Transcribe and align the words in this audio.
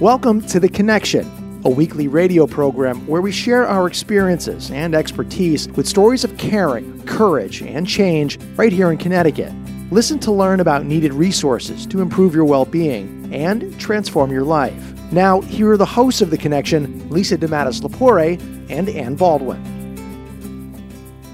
Welcome 0.00 0.40
to 0.48 0.58
The 0.58 0.68
Connection, 0.68 1.62
a 1.64 1.70
weekly 1.70 2.08
radio 2.08 2.48
program 2.48 3.06
where 3.06 3.22
we 3.22 3.30
share 3.30 3.64
our 3.64 3.86
experiences 3.86 4.72
and 4.72 4.92
expertise 4.92 5.68
with 5.68 5.86
stories 5.86 6.24
of 6.24 6.36
caring, 6.36 7.00
courage, 7.06 7.62
and 7.62 7.86
change 7.86 8.40
right 8.56 8.72
here 8.72 8.90
in 8.90 8.98
Connecticut. 8.98 9.52
Listen 9.92 10.18
to 10.18 10.32
learn 10.32 10.58
about 10.58 10.84
needed 10.84 11.14
resources 11.14 11.86
to 11.86 12.00
improve 12.00 12.34
your 12.34 12.44
well 12.44 12.64
being 12.64 13.32
and 13.32 13.78
transform 13.78 14.32
your 14.32 14.42
life. 14.42 14.74
Now, 15.12 15.42
here 15.42 15.70
are 15.70 15.76
the 15.76 15.86
hosts 15.86 16.20
of 16.20 16.30
The 16.30 16.38
Connection 16.38 17.08
Lisa 17.08 17.38
DeMattis 17.38 17.80
Lapore 17.80 18.40
and 18.68 18.88
Ann 18.88 19.14
Baldwin. 19.14 19.62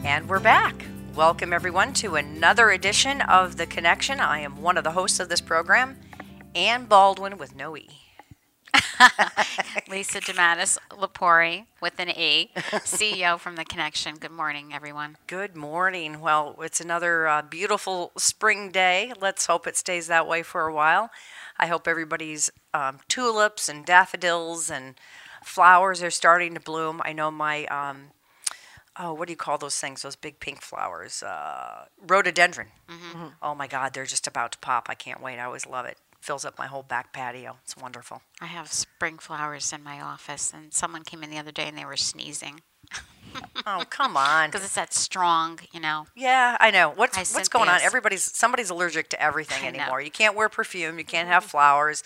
And 0.05 0.29
we're 0.29 0.39
back. 0.39 0.85
Welcome, 1.15 1.55
everyone, 1.55 1.95
to 1.95 2.17
another 2.17 2.69
edition 2.73 3.23
of 3.23 3.57
The 3.57 3.65
Connection. 3.65 4.21
I 4.21 4.41
am 4.41 4.61
one 4.61 4.77
of 4.77 4.85
the 4.85 4.91
hosts 4.91 5.19
of 5.19 5.31
this 5.31 5.41
program, 5.41 5.99
Ann 6.55 6.85
Baldwin 6.85 7.39
with 7.39 7.57
no 7.57 7.75
E. 7.75 7.89
Lisa 9.89 10.21
DeMattis 10.21 10.79
Lapore 10.91 11.67
with 11.81 11.99
an 11.99 12.11
E, 12.11 12.51
CEO 12.55 13.39
from 13.39 13.57
The 13.57 13.65
Connection. 13.65 14.17
Good 14.17 14.31
morning, 14.31 14.73
everyone. 14.73 15.17
Good 15.27 15.57
morning. 15.57 16.21
Well, 16.21 16.57
it's 16.63 16.81
another 16.81 17.27
uh, 17.29 17.43
beautiful 17.43 18.13
spring 18.17 18.71
day. 18.71 19.13
Let's 19.21 19.47
hope 19.47 19.67
it 19.67 19.77
stays 19.77 20.07
that 20.07 20.27
way 20.27 20.43
for 20.43 20.67
a 20.67 20.75
while. 20.75 21.11
I 21.59 21.67
hope 21.67 21.87
everybody's 21.87 22.51
um, 22.73 23.01
tulips 23.09 23.69
and 23.69 23.85
daffodils 23.85 24.71
and 24.71 24.95
flowers 25.45 26.03
are 26.03 26.11
starting 26.11 26.55
to 26.55 26.61
bloom. 26.61 27.03
I 27.05 27.13
know 27.13 27.31
my, 27.31 27.67
um, 27.67 28.09
oh, 28.99 29.13
what 29.13 29.29
do 29.29 29.33
you 29.33 29.37
call 29.37 29.59
those 29.59 29.79
things? 29.79 30.03
Those 30.03 30.17
big 30.17 30.41
pink 30.41 30.63
flowers? 30.63 31.23
Uh, 31.23 31.87
rhododendron. 32.07 32.69
Mm-hmm. 32.89 33.27
Oh 33.43 33.55
my 33.55 33.67
God, 33.67 33.93
they're 33.93 34.07
just 34.07 34.27
about 34.27 34.53
to 34.53 34.59
pop. 34.59 34.87
I 34.89 34.95
can't 34.95 35.23
wait. 35.23 35.39
I 35.39 35.45
always 35.45 35.67
love 35.67 35.87
it 35.87 35.99
fills 36.21 36.45
up 36.45 36.59
my 36.59 36.67
whole 36.67 36.83
back 36.83 37.13
patio. 37.13 37.57
It's 37.63 37.77
wonderful. 37.77 38.23
I 38.41 38.47
have 38.47 38.73
spring 38.73 39.19
flowers 39.19 39.73
in 39.73 39.83
my 39.83 40.01
office, 40.01 40.53
and 40.55 40.73
someone 40.73 41.03
came 41.05 41.23
in 41.23 41.31
the 41.31 41.39
other 41.39 41.53
day 41.53 41.67
and 41.69 41.77
they 41.77 41.85
were 41.85 41.97
sneezing. 41.97 42.61
oh 43.67 43.85
come 43.91 44.17
on! 44.17 44.49
Because 44.51 44.65
it's 44.65 44.75
that 44.75 44.93
strong, 44.93 45.61
you 45.73 45.81
know. 45.81 46.07
Yeah, 46.17 46.57
I 46.61 46.71
know. 46.71 46.91
What's 46.91 47.17
what's 47.35 47.49
going 47.49 47.69
on? 47.69 47.81
Everybody's 47.83 48.23
somebody's 48.23 48.71
allergic 48.71 49.09
to 49.11 49.23
everything 49.23 49.67
anymore. 49.67 50.01
You 50.01 50.11
can't 50.11 50.35
wear 50.35 50.49
perfume. 50.49 50.99
You 50.99 51.05
can't 51.05 51.29
have 51.29 51.45
flowers. 51.45 52.03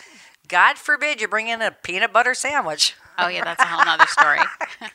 God 0.47 0.77
forbid 0.77 1.23
you 1.23 1.29
bring 1.29 1.49
in 1.49 1.63
a 1.63 1.71
peanut 1.71 2.13
butter 2.13 2.35
sandwich. 2.35 2.95
Oh 3.17 3.29
yeah, 3.29 3.45
that's 3.45 3.63
a 3.63 3.67
whole 3.67 3.89
other 3.89 4.07
story. 4.07 4.41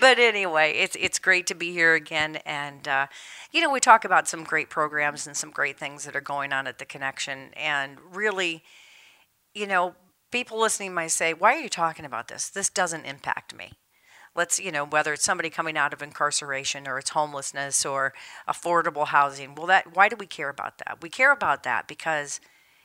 but 0.00 0.18
anyway, 0.18 0.72
it's 0.72 0.96
it's 0.98 1.18
great 1.18 1.46
to 1.48 1.54
be 1.54 1.72
here 1.72 1.94
again, 1.94 2.36
and 2.46 2.88
uh, 2.88 3.06
you 3.52 3.60
know 3.60 3.70
we 3.70 3.80
talk 3.80 4.04
about 4.04 4.28
some 4.28 4.44
great 4.44 4.70
programs 4.70 5.26
and 5.26 5.36
some 5.36 5.50
great 5.50 5.78
things 5.78 6.04
that 6.04 6.16
are 6.16 6.20
going 6.20 6.52
on 6.52 6.66
at 6.66 6.78
the 6.78 6.84
Connection, 6.84 7.50
and 7.54 7.98
really, 8.12 8.64
you 9.54 9.66
know, 9.66 9.94
people 10.30 10.58
listening 10.60 10.94
might 10.94 11.12
say, 11.12 11.34
"Why 11.34 11.54
are 11.54 11.60
you 11.60 11.68
talking 11.68 12.04
about 12.04 12.28
this? 12.28 12.48
This 12.48 12.70
doesn't 12.70 13.04
impact 13.04 13.54
me." 13.54 13.72
Let's 14.34 14.60
you 14.60 14.70
know 14.72 14.84
whether 14.84 15.12
it's 15.12 15.24
somebody 15.24 15.50
coming 15.50 15.76
out 15.76 15.92
of 15.92 16.02
incarceration 16.02 16.86
or 16.86 16.98
it's 16.98 17.10
homelessness 17.10 17.84
or 17.84 18.14
affordable 18.48 19.08
housing. 19.08 19.54
Well, 19.54 19.66
that 19.66 19.94
why 19.94 20.08
do 20.08 20.16
we 20.16 20.26
care 20.26 20.48
about 20.48 20.78
that? 20.78 20.98
We 21.02 21.08
care 21.08 21.32
about 21.32 21.64
that 21.64 21.88
because 21.88 22.40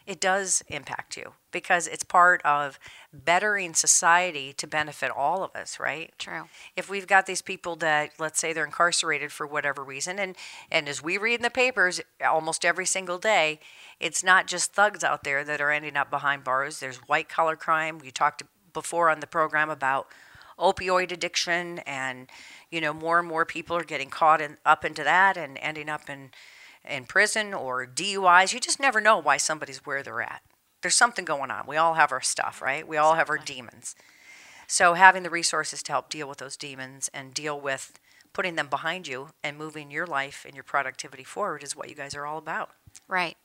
it 0.07 0.19
does 0.19 0.63
impact 0.67 1.17
you 1.17 1.33
because 1.51 1.87
it's 1.87 2.03
part 2.03 2.41
of 2.43 2.77
bettering 3.11 3.73
society 3.73 4.53
to 4.53 4.67
benefit 4.67 5.09
all 5.09 5.43
of 5.43 5.55
us, 5.55 5.79
right? 5.79 6.13
True. 6.19 6.43
If 6.75 6.89
we've 6.89 7.07
got 7.07 7.25
these 7.25 7.41
people 7.41 7.75
that, 7.77 8.11
let's 8.19 8.39
say, 8.39 8.53
they're 8.53 8.65
incarcerated 8.65 9.31
for 9.31 9.47
whatever 9.47 9.83
reason, 9.83 10.19
and, 10.19 10.35
and 10.69 10.87
as 10.87 11.01
we 11.01 11.17
read 11.17 11.35
in 11.35 11.41
the 11.41 11.49
papers 11.49 12.01
almost 12.27 12.65
every 12.65 12.85
single 12.85 13.17
day, 13.17 13.59
it's 13.99 14.23
not 14.23 14.47
just 14.47 14.73
thugs 14.73 15.03
out 15.03 15.23
there 15.23 15.43
that 15.43 15.61
are 15.61 15.71
ending 15.71 15.95
up 15.95 16.09
behind 16.09 16.43
bars. 16.43 16.79
There's 16.79 16.97
white 16.97 17.29
collar 17.29 17.55
crime. 17.55 17.99
We 17.99 18.11
talked 18.11 18.43
before 18.73 19.09
on 19.09 19.21
the 19.21 19.27
program 19.27 19.69
about 19.69 20.07
opioid 20.59 21.11
addiction, 21.11 21.79
and 21.79 22.29
you 22.69 22.79
know 22.81 22.93
more 22.93 23.19
and 23.19 23.27
more 23.27 23.45
people 23.45 23.75
are 23.75 23.83
getting 23.83 24.09
caught 24.09 24.41
in, 24.41 24.57
up 24.65 24.85
into 24.85 25.03
that 25.03 25.37
and 25.37 25.57
ending 25.57 25.89
up 25.89 26.09
in 26.09 26.31
in 26.87 27.05
prison 27.05 27.53
or 27.53 27.85
DUIs. 27.85 28.53
You 28.53 28.59
just 28.59 28.79
never 28.79 29.01
know 29.01 29.17
why 29.17 29.37
somebody's 29.37 29.85
where 29.85 30.03
they're 30.03 30.21
at. 30.21 30.41
There's 30.81 30.95
something 30.95 31.25
going 31.25 31.51
on. 31.51 31.65
We 31.67 31.77
all 31.77 31.95
have 31.95 32.11
our 32.11 32.21
stuff, 32.21 32.61
right? 32.61 32.87
We 32.87 32.97
all 32.97 33.15
have 33.15 33.29
our 33.29 33.37
demons. 33.37 33.95
So 34.67 34.93
having 34.93 35.23
the 35.23 35.29
resources 35.29 35.83
to 35.83 35.91
help 35.91 36.09
deal 36.09 36.27
with 36.27 36.39
those 36.39 36.57
demons 36.57 37.09
and 37.13 37.33
deal 37.33 37.59
with 37.59 37.99
putting 38.33 38.55
them 38.55 38.67
behind 38.67 39.07
you 39.07 39.29
and 39.43 39.57
moving 39.57 39.89
your 39.89 40.05
life 40.05 40.43
and 40.45 40.55
your 40.55 40.63
productivity 40.63 41.23
forward 41.23 41.63
is 41.63 41.75
what 41.75 41.89
you 41.89 41.95
guys 41.95 42.13
are 42.13 42.25
all 42.25 42.37
about. 42.37 42.71
Right. 43.07 43.37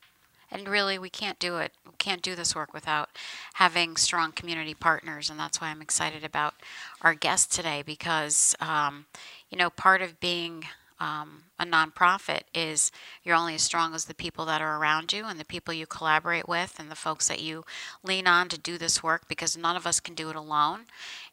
And 0.50 0.68
really, 0.68 0.98
we 0.98 1.10
can't 1.10 1.38
do 1.38 1.58
it. 1.58 1.72
We 1.86 1.92
can't 1.98 2.22
do 2.22 2.34
this 2.34 2.56
work 2.56 2.74
without 2.74 3.10
having 3.54 3.96
strong 3.96 4.32
community 4.32 4.74
partners. 4.74 5.30
And 5.30 5.38
that's 5.38 5.60
why 5.60 5.68
I'm 5.68 5.80
excited 5.80 6.24
about 6.24 6.54
our 7.02 7.14
guest 7.14 7.52
today 7.52 7.82
because, 7.86 8.56
um, 8.60 9.06
you 9.48 9.56
know, 9.56 9.70
part 9.70 10.02
of 10.02 10.18
being 10.18 10.64
um, 11.00 11.44
a 11.58 11.64
nonprofit 11.64 12.42
is 12.54 12.92
you're 13.24 13.34
only 13.34 13.54
as 13.54 13.62
strong 13.62 13.94
as 13.94 14.04
the 14.04 14.14
people 14.14 14.44
that 14.46 14.60
are 14.60 14.78
around 14.78 15.12
you 15.12 15.24
and 15.24 15.40
the 15.40 15.44
people 15.44 15.72
you 15.74 15.86
collaborate 15.86 16.46
with 16.46 16.76
and 16.78 16.90
the 16.90 16.94
folks 16.94 17.28
that 17.28 17.40
you 17.40 17.64
lean 18.04 18.26
on 18.26 18.48
to 18.48 18.58
do 18.58 18.78
this 18.78 19.02
work 19.02 19.26
because 19.28 19.56
none 19.56 19.76
of 19.76 19.86
us 19.86 19.98
can 19.98 20.14
do 20.14 20.30
it 20.30 20.36
alone. 20.36 20.80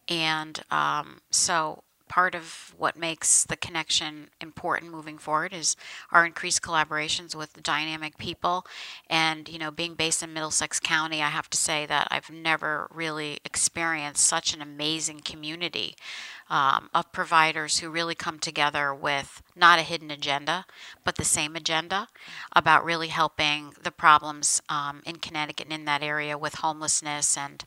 And 0.08 0.62
um, 0.72 1.20
so 1.30 1.84
part 2.08 2.36
of 2.36 2.76
what 2.78 2.96
makes 2.96 3.44
the 3.46 3.58
connection 3.58 4.30
important 4.42 4.92
moving 4.92 5.18
forward 5.18 5.54
is 5.54 5.76
our 6.12 6.26
increased 6.26 6.62
collaborations 6.62 7.36
with 7.36 7.62
dynamic 7.64 8.18
people. 8.18 8.66
And 9.10 9.48
you 9.48 9.60
know 9.60 9.72
being 9.72 9.96
based 9.96 10.24
in 10.24 10.34
middlesex 10.34 10.80
county 10.80 11.22
i 11.22 11.30
have 11.30 11.50
to 11.50 11.58
say 11.58 11.86
that 11.86 12.08
i've 12.12 12.30
never 12.30 12.88
really 12.94 13.40
experienced 13.46 14.26
such 14.26 14.54
an 14.54 14.62
amazing 14.62 15.20
community 15.20 15.96
um, 16.50 16.90
of 16.94 17.12
providers 17.12 17.80
who 17.80 17.90
really 17.90 18.16
come 18.16 18.40
together 18.40 18.94
with 18.94 19.42
not 19.56 19.80
a 19.80 19.84
hidden 19.84 20.12
agenda, 20.12 20.66
but 21.04 21.16
the 21.16 21.26
same 21.26 21.56
agenda 21.56 22.08
about 22.56 22.86
really 22.86 23.10
helping 23.10 23.74
the 23.82 23.92
problems 23.92 24.62
um, 24.70 25.02
in 25.06 25.18
Connecticut 25.18 25.68
and 25.68 25.74
in 25.74 25.86
that 25.86 26.04
area 26.04 26.38
with 26.38 26.56
homelessness 26.56 27.38
and 27.38 27.66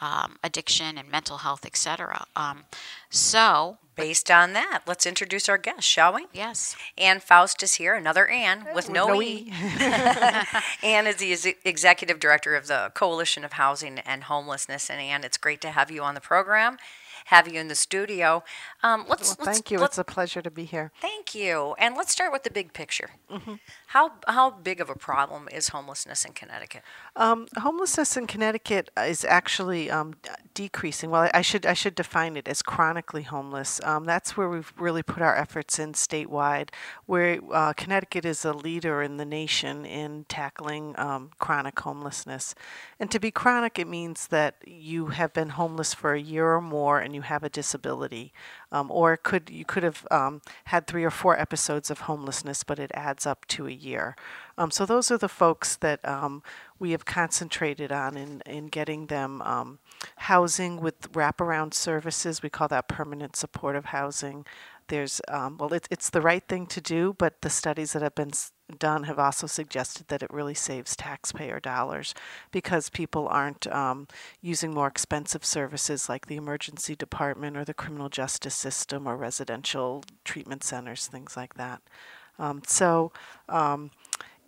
um, 0.00 0.36
addiction 0.42 0.98
and 0.98 1.10
mental 1.10 1.38
health, 1.38 1.64
etc. 1.64 2.26
Um, 2.36 2.64
so, 3.10 3.78
based 3.96 4.30
on 4.30 4.52
that, 4.54 4.82
let's 4.86 5.06
introduce 5.06 5.48
our 5.48 5.58
guest, 5.58 5.86
shall 5.86 6.14
we? 6.14 6.26
Yes. 6.32 6.76
Ann 6.98 7.20
Faust 7.20 7.62
is 7.62 7.74
here, 7.74 7.94
another 7.94 8.26
Ann 8.26 8.64
with, 8.64 8.74
with 8.74 8.90
no, 8.90 9.08
no 9.08 9.22
E. 9.22 9.52
Ann 10.82 11.06
is 11.06 11.16
the 11.16 11.56
executive 11.64 12.18
director 12.18 12.56
of 12.56 12.66
the 12.66 12.90
Coalition 12.94 13.44
of 13.44 13.52
Housing 13.52 13.98
and 14.00 14.24
Homelessness. 14.24 14.90
And 14.90 15.00
Ann, 15.00 15.24
it's 15.24 15.36
great 15.36 15.60
to 15.62 15.70
have 15.70 15.90
you 15.90 16.02
on 16.02 16.14
the 16.14 16.20
program 16.20 16.78
have 17.26 17.48
you 17.48 17.58
in 17.58 17.68
the 17.68 17.74
studio. 17.74 18.42
Um, 18.82 19.06
let's, 19.08 19.36
well, 19.36 19.46
let's, 19.46 19.58
thank 19.58 19.70
you. 19.70 19.78
Let's, 19.78 19.92
it's 19.92 19.98
a 19.98 20.04
pleasure 20.04 20.42
to 20.42 20.50
be 20.50 20.64
here. 20.64 20.92
Thank 21.00 21.34
you. 21.34 21.74
And 21.78 21.96
let's 21.96 22.12
start 22.12 22.32
with 22.32 22.42
the 22.42 22.50
big 22.50 22.72
picture. 22.72 23.10
Mm-hmm. 23.30 23.54
How 23.88 24.12
how 24.26 24.50
big 24.50 24.80
of 24.80 24.90
a 24.90 24.94
problem 24.94 25.48
is 25.50 25.68
homelessness 25.68 26.24
in 26.24 26.32
Connecticut? 26.32 26.82
Um, 27.16 27.46
homelessness 27.56 28.16
in 28.16 28.26
Connecticut 28.26 28.90
is 28.98 29.24
actually 29.24 29.88
um, 29.88 30.14
decreasing. 30.52 31.10
Well, 31.10 31.30
I 31.32 31.42
should 31.42 31.64
I 31.64 31.72
should 31.72 31.94
define 31.94 32.36
it 32.36 32.48
as 32.48 32.60
chronically 32.60 33.22
homeless. 33.22 33.80
Um, 33.84 34.04
that's 34.04 34.36
where 34.36 34.48
we've 34.48 34.72
really 34.76 35.04
put 35.04 35.22
our 35.22 35.36
efforts 35.36 35.78
in 35.78 35.92
statewide. 35.92 36.70
Where 37.06 37.38
uh, 37.52 37.72
Connecticut 37.74 38.24
is 38.24 38.44
a 38.44 38.52
leader 38.52 39.00
in 39.00 39.16
the 39.16 39.24
nation 39.24 39.86
in 39.86 40.24
tackling 40.28 40.94
um, 40.98 41.30
chronic 41.38 41.78
homelessness. 41.78 42.54
And 42.98 43.12
to 43.12 43.20
be 43.20 43.30
chronic, 43.30 43.78
it 43.78 43.86
means 43.86 44.26
that 44.28 44.56
you 44.66 45.06
have 45.06 45.32
been 45.32 45.50
homeless 45.50 45.94
for 45.94 46.14
a 46.14 46.20
year 46.20 46.54
or 46.54 46.60
more 46.60 46.98
and 46.98 47.14
you 47.14 47.22
have 47.22 47.44
a 47.44 47.48
disability, 47.48 48.32
um, 48.72 48.90
or 48.90 49.16
could 49.16 49.50
you 49.50 49.64
could 49.64 49.84
have 49.84 50.04
um, 50.10 50.42
had 50.64 50.88
three 50.88 51.04
or 51.04 51.10
four 51.10 51.38
episodes 51.38 51.90
of 51.92 52.00
homelessness, 52.00 52.64
but 52.64 52.80
it 52.80 52.90
adds 52.92 53.24
up 53.24 53.46
to 53.46 53.68
a 53.68 53.72
year. 53.72 54.16
Um, 54.56 54.70
so 54.70 54.86
those 54.86 55.10
are 55.10 55.18
the 55.18 55.28
folks 55.28 55.76
that 55.76 56.06
um, 56.06 56.42
we 56.78 56.92
have 56.92 57.04
concentrated 57.04 57.90
on 57.90 58.16
in 58.16 58.42
in 58.46 58.66
getting 58.66 59.06
them 59.06 59.42
um, 59.42 59.78
housing 60.16 60.80
with 60.80 61.12
wraparound 61.12 61.74
services. 61.74 62.42
We 62.42 62.50
call 62.50 62.68
that 62.68 62.88
permanent 62.88 63.36
supportive 63.36 63.86
housing 63.86 64.44
there's 64.88 65.20
um, 65.28 65.56
well 65.58 65.72
it's, 65.72 65.88
it's 65.90 66.10
the 66.10 66.20
right 66.20 66.46
thing 66.46 66.66
to 66.66 66.80
do 66.80 67.14
but 67.18 67.40
the 67.40 67.50
studies 67.50 67.92
that 67.92 68.02
have 68.02 68.14
been 68.14 68.32
done 68.78 69.04
have 69.04 69.18
also 69.18 69.46
suggested 69.46 70.08
that 70.08 70.22
it 70.22 70.32
really 70.32 70.54
saves 70.54 70.96
taxpayer 70.96 71.60
dollars 71.60 72.14
because 72.50 72.88
people 72.88 73.28
aren't 73.28 73.66
um, 73.68 74.08
using 74.40 74.72
more 74.72 74.86
expensive 74.86 75.44
services 75.44 76.08
like 76.08 76.26
the 76.26 76.36
emergency 76.36 76.96
department 76.96 77.56
or 77.56 77.64
the 77.64 77.74
criminal 77.74 78.08
justice 78.08 78.54
system 78.54 79.06
or 79.06 79.16
residential 79.16 80.02
treatment 80.24 80.64
centers, 80.64 81.06
things 81.06 81.36
like 81.36 81.54
that. 81.54 81.82
Um, 82.38 82.62
so, 82.66 83.12
um, 83.48 83.90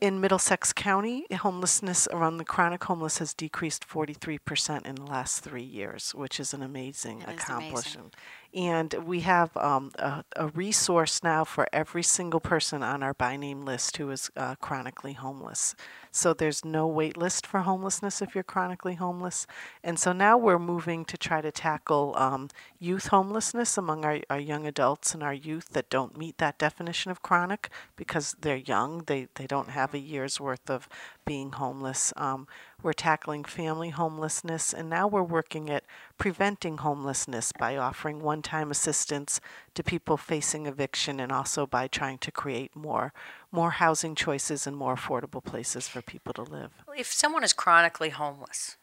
in 0.01 0.21
Middlesex 0.21 0.73
County, 0.73 1.25
homelessness 1.33 2.07
around 2.13 2.37
the 2.37 2.45
chronic 2.45 2.85
homeless 2.85 3.19
has 3.19 3.33
decreased 3.33 3.89
43% 3.89 4.85
in 4.87 4.95
the 4.97 5.03
last 5.05 5.41
three 5.43 5.63
years, 5.63 6.15
which 6.15 6.39
is 6.39 6.53
an 6.53 6.63
amazing 6.63 7.21
That 7.21 7.35
is 7.37 7.49
amazing. 7.49 7.57
accomplishment. 7.57 8.17
And 8.55 8.95
we 9.07 9.21
have 9.21 9.57
um, 9.57 9.93
a, 9.99 10.25
a 10.35 10.49
resource 10.49 11.23
now 11.23 11.45
for 11.45 11.67
every 11.73 12.03
single 12.03 12.41
person 12.41 12.83
on 12.83 13.03
our 13.03 13.15
by 13.15 13.37
name 13.37 13.65
list 13.65 13.97
who 13.97 14.11
is 14.11 14.31
uh, 14.37 14.57
chronically 14.57 15.15
homeless. 15.15 15.75
So 16.11 16.33
there's 16.33 16.65
no 16.65 16.87
wait 16.87 17.17
list 17.17 17.47
for 17.47 17.61
homelessness 17.61 18.23
if 18.23 18.35
you're 18.35 18.45
chronically 18.45 18.95
homeless. 18.95 19.47
And 19.83 19.99
so 19.99 20.13
now 20.13 20.37
we're 20.37 20.59
moving 20.59 21.05
to 21.07 21.17
try 21.17 21.41
to 21.41 21.53
tackle 21.53 22.15
um, 22.17 22.49
youth 22.79 23.09
homelessness 23.09 23.77
among 23.77 24.05
our, 24.05 24.21
our 24.31 24.41
young 24.41 24.67
adults 24.67 25.15
and 25.15 25.23
our 25.23 25.35
youth 25.35 25.71
that 25.71 25.91
don't 25.91 26.17
meet 26.17 26.39
that 26.39 26.59
definition 26.59 27.11
of 27.11 27.23
chronic 27.23 27.71
because 27.97 28.37
they're 28.41 28.57
young. 28.57 29.03
They, 29.07 29.29
they 29.35 29.47
don't 29.47 29.71
have 29.71 29.95
a 29.95 29.99
year's 29.99 30.41
worth 30.41 30.71
of 30.71 30.89
being 31.25 31.53
homeless. 31.53 32.13
Um, 32.17 32.47
we're 32.83 32.93
tackling 32.93 33.45
family 33.45 33.91
homelessness, 33.91 34.73
and 34.73 34.89
now 34.89 35.09
we're 35.09 35.23
working 35.23 35.71
at 35.71 35.85
preventing 36.19 36.79
homelessness 36.79 37.53
by 37.59 37.77
offering 37.77 38.23
one 38.23 38.43
time 38.43 38.71
assistance 38.71 39.41
to 39.75 39.83
people 39.83 40.17
facing 40.17 40.67
eviction 40.67 41.19
and 41.19 41.33
also 41.33 41.67
by 41.67 41.89
trying 41.89 42.19
to 42.19 42.31
create 42.31 42.77
more, 42.77 43.13
more 43.53 43.71
housing 43.71 44.15
choices 44.15 44.67
and 44.67 44.77
more 44.77 44.97
affordable 44.97 45.43
places 45.43 45.89
for 45.89 46.03
people 46.03 46.33
to 46.35 46.43
live. 46.43 46.73
If 46.97 47.13
someone 47.13 47.45
is 47.45 47.53
chronically 47.53 48.11
homeless, 48.11 48.77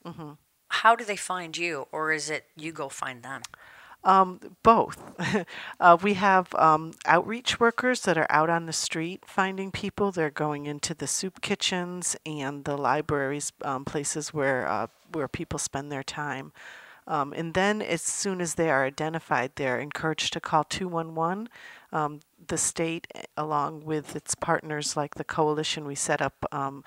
how 0.69 0.95
do 0.95 1.06
they 1.06 1.15
find 1.15 1.56
you, 1.56 1.88
or 1.92 2.12
is 2.12 2.30
it 2.30 2.45
you 2.56 2.71
go 2.71 2.89
find 2.89 3.24
them? 3.24 3.42
Um, 4.04 4.39
both. 4.63 5.01
uh, 5.80 5.98
we 6.01 6.15
have 6.15 6.54
um, 6.56 6.92
outreach 7.06 7.60
workers 7.60 8.01
that 8.01 8.18
are 8.18 8.27
out 8.30 8.50
on 8.50 8.65
the 8.65 8.74
street 8.74 9.24
finding 9.25 9.71
people. 9.71 10.12
They're 10.12 10.30
going 10.30 10.66
into 10.66 10.94
the 10.94 11.07
soup 11.07 11.42
kitchens 11.42 12.18
and 12.25 12.66
the 12.66 12.75
libraries, 12.75 13.54
um, 13.63 13.86
places 13.86 14.33
where 14.33 14.68
uh, 14.68 14.88
where 15.12 15.27
people 15.27 15.59
spend 15.59 15.92
their 15.92 16.04
time. 16.04 16.51
Um, 17.07 17.33
and 17.33 17.53
then, 17.53 17.81
as 17.81 18.01
soon 18.01 18.41
as 18.41 18.55
they 18.55 18.69
are 18.69 18.85
identified, 18.85 19.51
they're 19.55 19.79
encouraged 19.79 20.33
to 20.33 20.39
call 20.39 20.63
211. 20.63 21.50
Um, 21.91 22.21
the 22.47 22.57
state, 22.57 23.07
eh, 23.13 23.23
along 23.38 23.85
with 23.85 24.15
its 24.15 24.35
partners 24.35 24.97
like 24.97 25.15
the 25.15 25.23
coalition, 25.23 25.85
we 25.85 25.95
set 25.95 26.21
up 26.21 26.45
um, 26.51 26.83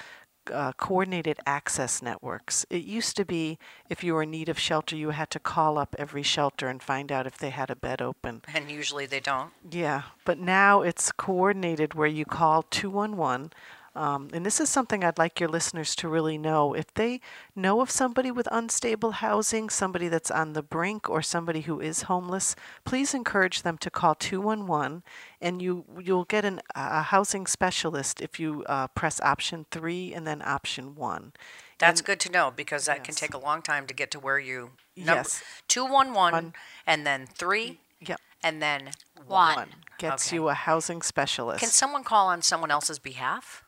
uh, 0.52 0.72
coordinated 0.72 1.38
access 1.46 2.02
networks. 2.02 2.66
It 2.70 2.84
used 2.84 3.16
to 3.16 3.24
be 3.24 3.58
if 3.88 4.04
you 4.04 4.14
were 4.14 4.22
in 4.22 4.30
need 4.30 4.48
of 4.48 4.58
shelter, 4.58 4.96
you 4.96 5.10
had 5.10 5.30
to 5.30 5.38
call 5.38 5.78
up 5.78 5.94
every 5.98 6.22
shelter 6.22 6.68
and 6.68 6.82
find 6.82 7.10
out 7.10 7.26
if 7.26 7.38
they 7.38 7.50
had 7.50 7.70
a 7.70 7.76
bed 7.76 8.00
open. 8.00 8.42
And 8.52 8.70
usually 8.70 9.06
they 9.06 9.20
don't. 9.20 9.50
Yeah, 9.70 10.02
but 10.24 10.38
now 10.38 10.82
it's 10.82 11.12
coordinated 11.12 11.94
where 11.94 12.08
you 12.08 12.24
call 12.24 12.62
211. 12.62 13.52
Um, 13.96 14.28
and 14.32 14.44
this 14.44 14.60
is 14.60 14.68
something 14.68 15.02
I'd 15.02 15.18
like 15.18 15.40
your 15.40 15.48
listeners 15.48 15.94
to 15.96 16.08
really 16.08 16.36
know. 16.38 16.74
If 16.74 16.92
they 16.94 17.20
know 17.54 17.80
of 17.80 17.90
somebody 17.90 18.30
with 18.30 18.46
unstable 18.52 19.12
housing, 19.12 19.70
somebody 19.70 20.08
that's 20.08 20.30
on 20.30 20.52
the 20.52 20.62
brink, 20.62 21.08
or 21.08 21.22
somebody 21.22 21.62
who 21.62 21.80
is 21.80 22.02
homeless, 22.02 22.54
please 22.84 23.14
encourage 23.14 23.62
them 23.62 23.78
to 23.78 23.90
call 23.90 24.14
211 24.14 25.02
and 25.40 25.62
you, 25.62 25.84
you'll 26.00 26.24
get 26.24 26.44
an, 26.44 26.60
a 26.74 27.02
housing 27.02 27.46
specialist 27.46 28.20
if 28.20 28.38
you 28.38 28.64
uh, 28.66 28.86
press 28.88 29.20
option 29.20 29.66
three 29.70 30.12
and 30.14 30.26
then 30.26 30.42
option 30.42 30.94
one. 30.94 31.32
That's 31.78 32.00
good 32.00 32.20
to 32.20 32.30
know 32.30 32.52
because 32.54 32.86
that 32.86 33.04
can 33.04 33.14
take 33.14 33.34
a 33.34 33.38
long 33.38 33.60
time 33.62 33.86
to 33.86 33.94
get 33.94 34.10
to 34.12 34.18
where 34.20 34.38
you 34.38 34.70
number 34.96 35.12
Yes. 35.24 35.42
two 35.68 35.84
one 35.84 36.14
one 36.14 36.32
One. 36.32 36.52
and 36.86 37.06
then 37.06 37.26
three 37.26 37.80
Yep. 38.00 38.20
and 38.42 38.62
then 38.62 38.90
One. 39.26 39.56
One 39.56 39.68
gets 39.98 40.28
Okay. 40.28 40.36
you 40.36 40.48
a 40.48 40.54
housing 40.54 41.02
specialist. 41.02 41.60
Can 41.60 41.68
someone 41.70 42.02
call 42.04 42.28
on 42.28 42.40
someone 42.42 42.70
else's 42.70 42.98
behalf? 42.98 43.62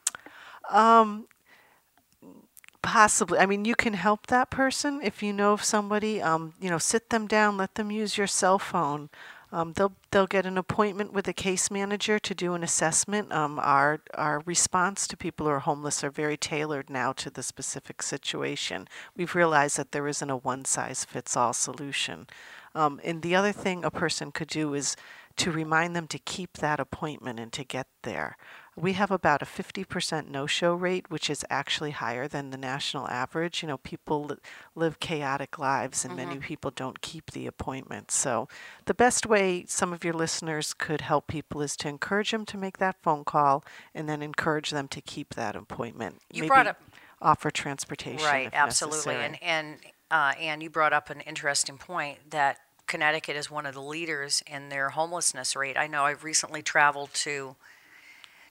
Possibly. 2.83 3.39
I 3.39 3.47
mean, 3.47 3.65
you 3.65 3.75
can 3.75 3.95
help 3.95 4.29
that 4.29 4.51
person 4.51 5.01
if 5.03 5.23
you 5.23 5.33
know 5.33 5.53
of 5.53 5.65
somebody. 5.65 6.23
Um, 6.23 6.55
you 6.61 6.71
know, 6.71 6.79
sit 6.79 7.11
them 7.11 7.27
down, 7.27 7.57
let 7.57 7.75
them 7.75 7.91
use 7.91 8.17
your 8.17 8.27
cell 8.29 8.59
phone. 8.59 9.11
Um, 9.51 9.73
they'll 9.73 9.93
they'll 10.11 10.27
get 10.27 10.47
an 10.47 10.59
appointment 10.59 11.13
with 11.13 11.27
a 11.27 11.33
case 11.33 11.71
manager 11.71 12.19
to 12.19 12.35
do 12.35 12.55
an 12.55 12.63
assessment. 12.63 13.33
Um, 13.33 13.59
our 13.59 14.01
our 14.15 14.43
response 14.47 15.07
to 15.09 15.17
people 15.17 15.47
who 15.47 15.53
are 15.53 15.61
homeless 15.61 16.05
are 16.05 16.11
very 16.11 16.37
tailored 16.37 16.89
now 16.89 17.13
to 17.15 17.31
the 17.31 17.43
specific 17.43 18.03
situation. 18.03 18.89
We've 19.17 19.35
realized 19.35 19.77
that 19.79 19.93
there 19.93 20.07
isn't 20.09 20.31
a 20.31 20.37
one 20.37 20.65
size 20.65 21.05
fits 21.05 21.37
all 21.37 21.53
solution. 21.53 22.27
Um, 22.75 23.01
and 23.05 23.23
the 23.23 23.35
other 23.35 23.53
thing 23.53 23.85
a 23.85 23.91
person 23.91 24.31
could 24.33 24.49
do 24.49 24.75
is 24.75 24.97
to 25.37 25.51
remind 25.51 25.97
them 25.97 26.07
to 26.09 26.19
keep 26.19 26.59
that 26.59 26.81
appointment 26.81 27.41
and 27.41 27.53
to 27.53 27.65
get 27.65 27.87
there. 28.03 28.37
We 28.81 28.93
have 28.93 29.11
about 29.11 29.43
a 29.43 29.45
50% 29.45 30.29
no 30.29 30.47
show 30.47 30.75
rate, 30.75 31.11
which 31.11 31.29
is 31.29 31.45
actually 31.51 31.91
higher 31.91 32.29
than 32.29 32.51
the 32.51 32.57
national 32.57 33.09
average. 33.09 33.63
You 33.63 33.69
know, 33.69 33.79
people 33.79 34.25
li- 34.25 34.37
live 34.75 35.01
chaotic 35.01 35.59
lives 35.59 36.05
and 36.05 36.15
many 36.17 36.39
people 36.39 36.71
don't 36.71 37.01
keep 37.01 37.33
the 37.33 37.47
appointment. 37.47 38.11
So, 38.11 38.49
the 38.85 38.95
best 38.95 39.27
way 39.27 39.65
some 39.67 39.93
of 39.93 40.05
your 40.05 40.15
listeners 40.15 40.75
could 40.75 41.01
help 41.01 41.27
people 41.27 41.61
is 41.61 41.77
to 41.79 41.89
encourage 41.89 42.31
them 42.31 42.47
to 42.47 42.57
make 42.57 42.79
that 42.79 42.97
phone 43.03 43.25
call 43.25 43.65
and 43.95 44.09
then 44.09 44.23
encourage 44.23 44.71
them 44.71 44.87
to 44.89 45.01
keep 45.01 45.35
that 45.35 45.57
appointment. 45.57 46.21
You 46.33 46.43
Maybe 46.43 46.49
brought 46.49 46.67
up- 46.69 46.81
offer 47.21 47.51
transportation. 47.51 48.25
Right, 48.25 48.51
absolutely. 48.53 49.15
necessary. 49.15 49.39
And 49.43 49.43
and 49.43 49.81
uh, 50.11 50.33
Ann, 50.41 50.61
you 50.61 50.71
brought 50.71 50.93
up 50.93 51.11
an 51.11 51.21
interesting 51.23 51.79
point 51.79 52.31
that 52.31 52.59
Connecticut 52.87 53.37
is 53.37 53.51
one 53.51 53.67
of 53.67 53.75
the 53.75 53.83
leaders 53.83 54.43
in 54.47 54.69
their 54.71 54.91
homelessness 54.91 55.55
rate. 55.55 55.77
I 55.77 55.87
know 55.87 56.05
I've 56.05 56.25
recently 56.25 56.63
traveled 56.63 57.13
to 57.15 57.57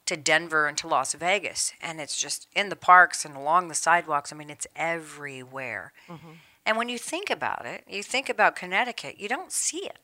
to 0.08 0.18
Denver 0.18 0.68
and 0.68 0.78
to 0.80 0.88
Las 0.88 1.14
Vegas, 1.14 1.74
and 1.82 2.00
it's 2.02 2.18
just 2.20 2.48
in 2.56 2.70
the 2.70 2.76
parks 2.76 3.26
and 3.26 3.36
along 3.36 3.68
the 3.68 3.76
sidewalks. 3.76 4.34
I 4.34 4.36
mean, 4.36 4.50
it's 4.50 4.68
everywhere. 4.76 5.94
And 6.66 6.78
when 6.78 6.90
you 6.90 6.98
think 6.98 7.30
about 7.30 7.66
it, 7.66 7.84
you 7.88 8.04
think 8.04 8.30
about 8.30 8.56
Connecticut, 8.56 9.20
you 9.20 9.30
don't 9.30 9.52
see 9.52 9.86
it. 9.86 10.00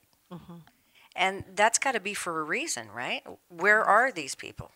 And 1.15 1.43
that's 1.55 1.77
got 1.77 1.91
to 1.93 1.99
be 1.99 2.13
for 2.13 2.39
a 2.39 2.43
reason, 2.43 2.89
right? 2.91 3.21
Where 3.49 3.83
are 3.83 4.11
these 4.11 4.35
people? 4.35 4.71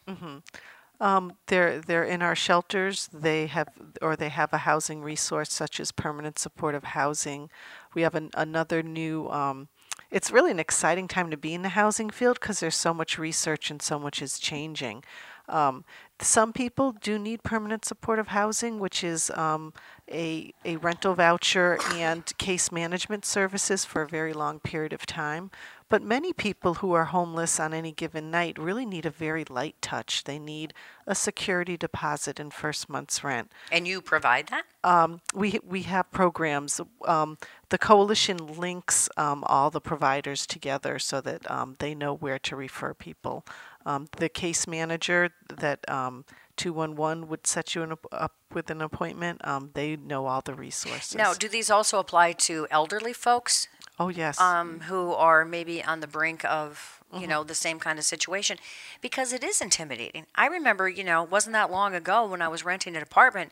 Um, 0.99 1.33
they're 1.47 1.79
they're 1.79 2.03
in 2.03 2.21
our 2.23 2.35
shelters. 2.35 3.07
They 3.13 3.47
have 3.47 3.69
or 4.01 4.15
they 4.15 4.29
have 4.29 4.51
a 4.53 4.57
housing 4.59 5.03
resource 5.03 5.51
such 5.53 5.79
as 5.79 5.91
permanent 5.91 6.39
supportive 6.39 6.83
housing. 6.83 7.49
We 7.93 8.01
have 8.01 8.15
an, 8.15 8.31
another 8.33 8.81
new. 8.83 9.29
Um, 9.29 9.67
it's 10.09 10.31
really 10.31 10.51
an 10.51 10.59
exciting 10.59 11.07
time 11.07 11.31
to 11.31 11.37
be 11.37 11.53
in 11.53 11.61
the 11.61 11.69
housing 11.69 12.09
field 12.09 12.39
because 12.39 12.59
there's 12.59 12.75
so 12.75 12.93
much 12.93 13.17
research 13.17 13.69
and 13.69 13.81
so 13.81 13.99
much 13.99 14.21
is 14.21 14.39
changing. 14.39 15.03
Um, 15.49 15.85
some 16.19 16.51
people 16.51 16.91
do 16.93 17.17
need 17.17 17.43
permanent 17.43 17.85
supportive 17.85 18.29
housing, 18.29 18.79
which 18.79 19.03
is 19.03 19.29
um, 19.31 19.73
a, 20.11 20.53
a 20.65 20.77
rental 20.77 21.13
voucher 21.13 21.77
and 21.93 22.25
case 22.37 22.71
management 22.71 23.25
services 23.25 23.85
for 23.85 24.01
a 24.01 24.07
very 24.07 24.33
long 24.33 24.59
period 24.59 24.93
of 24.93 25.05
time. 25.05 25.51
But 25.89 26.03
many 26.03 26.33
people 26.33 26.75
who 26.75 26.91
are 26.93 27.05
homeless 27.05 27.59
on 27.59 27.73
any 27.73 27.93
given 27.93 28.29
night 28.29 28.57
really 28.59 28.85
need 28.85 29.05
a 29.05 29.09
very 29.09 29.45
light 29.45 29.75
touch. 29.81 30.25
They 30.25 30.37
need 30.37 30.73
a 31.05 31.15
security 31.15 31.77
deposit 31.77 32.39
and 32.39 32.53
first 32.53 32.89
month's 32.89 33.23
rent. 33.23 33.51
And 33.71 33.87
you 33.87 34.01
provide 34.01 34.47
that? 34.47 34.65
Um, 34.83 35.21
we 35.33 35.59
we 35.63 35.83
have 35.83 36.11
programs. 36.11 36.81
Um, 37.05 37.37
the 37.69 37.77
coalition 37.77 38.37
links 38.57 39.09
um, 39.15 39.43
all 39.47 39.69
the 39.69 39.81
providers 39.81 40.45
together 40.45 40.99
so 40.99 41.21
that 41.21 41.49
um, 41.49 41.75
they 41.79 41.95
know 41.95 42.13
where 42.13 42.39
to 42.39 42.55
refer 42.55 42.93
people. 42.93 43.45
Um, 43.85 44.07
the 44.17 44.27
case 44.27 44.67
manager 44.67 45.29
that 45.47 45.89
um, 45.89 46.25
211 46.57 47.29
would 47.29 47.47
set 47.47 47.73
you 47.73 47.83
an, 47.83 47.93
up 48.11 48.33
with 48.53 48.69
an 48.69 48.81
appointment. 48.81 49.45
Um, 49.47 49.69
they 49.73 49.95
know 49.95 50.25
all 50.25 50.41
the 50.41 50.53
resources. 50.53 51.15
Now, 51.15 51.33
do 51.33 51.47
these 51.47 51.69
also 51.69 51.99
apply 51.99 52.33
to 52.33 52.67
elderly 52.69 53.13
folks 53.13 53.69
oh 53.99 54.09
yes. 54.09 54.39
um, 54.39 54.81
who 54.81 55.11
are 55.13 55.45
maybe 55.45 55.83
on 55.83 55.99
the 55.99 56.07
brink 56.07 56.43
of, 56.45 57.03
you 57.17 57.27
know, 57.27 57.43
the 57.43 57.55
same 57.55 57.79
kind 57.79 57.97
of 57.97 58.05
situation? 58.05 58.57
Because 59.01 59.33
it 59.33 59.43
is 59.43 59.61
intimidating. 59.61 60.25
I 60.35 60.47
remember, 60.47 60.89
you 60.89 61.03
know, 61.03 61.23
it 61.23 61.31
wasn't 61.31 61.53
that 61.53 61.71
long 61.71 61.95
ago 61.95 62.25
when 62.27 62.41
I 62.41 62.47
was 62.47 62.65
renting 62.65 62.95
an 62.95 63.01
apartment 63.03 63.51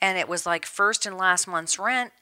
and 0.00 0.18
it 0.18 0.28
was 0.28 0.46
like 0.46 0.66
first 0.66 1.06
and 1.06 1.16
last 1.16 1.46
month's 1.46 1.78
rent. 1.78 2.12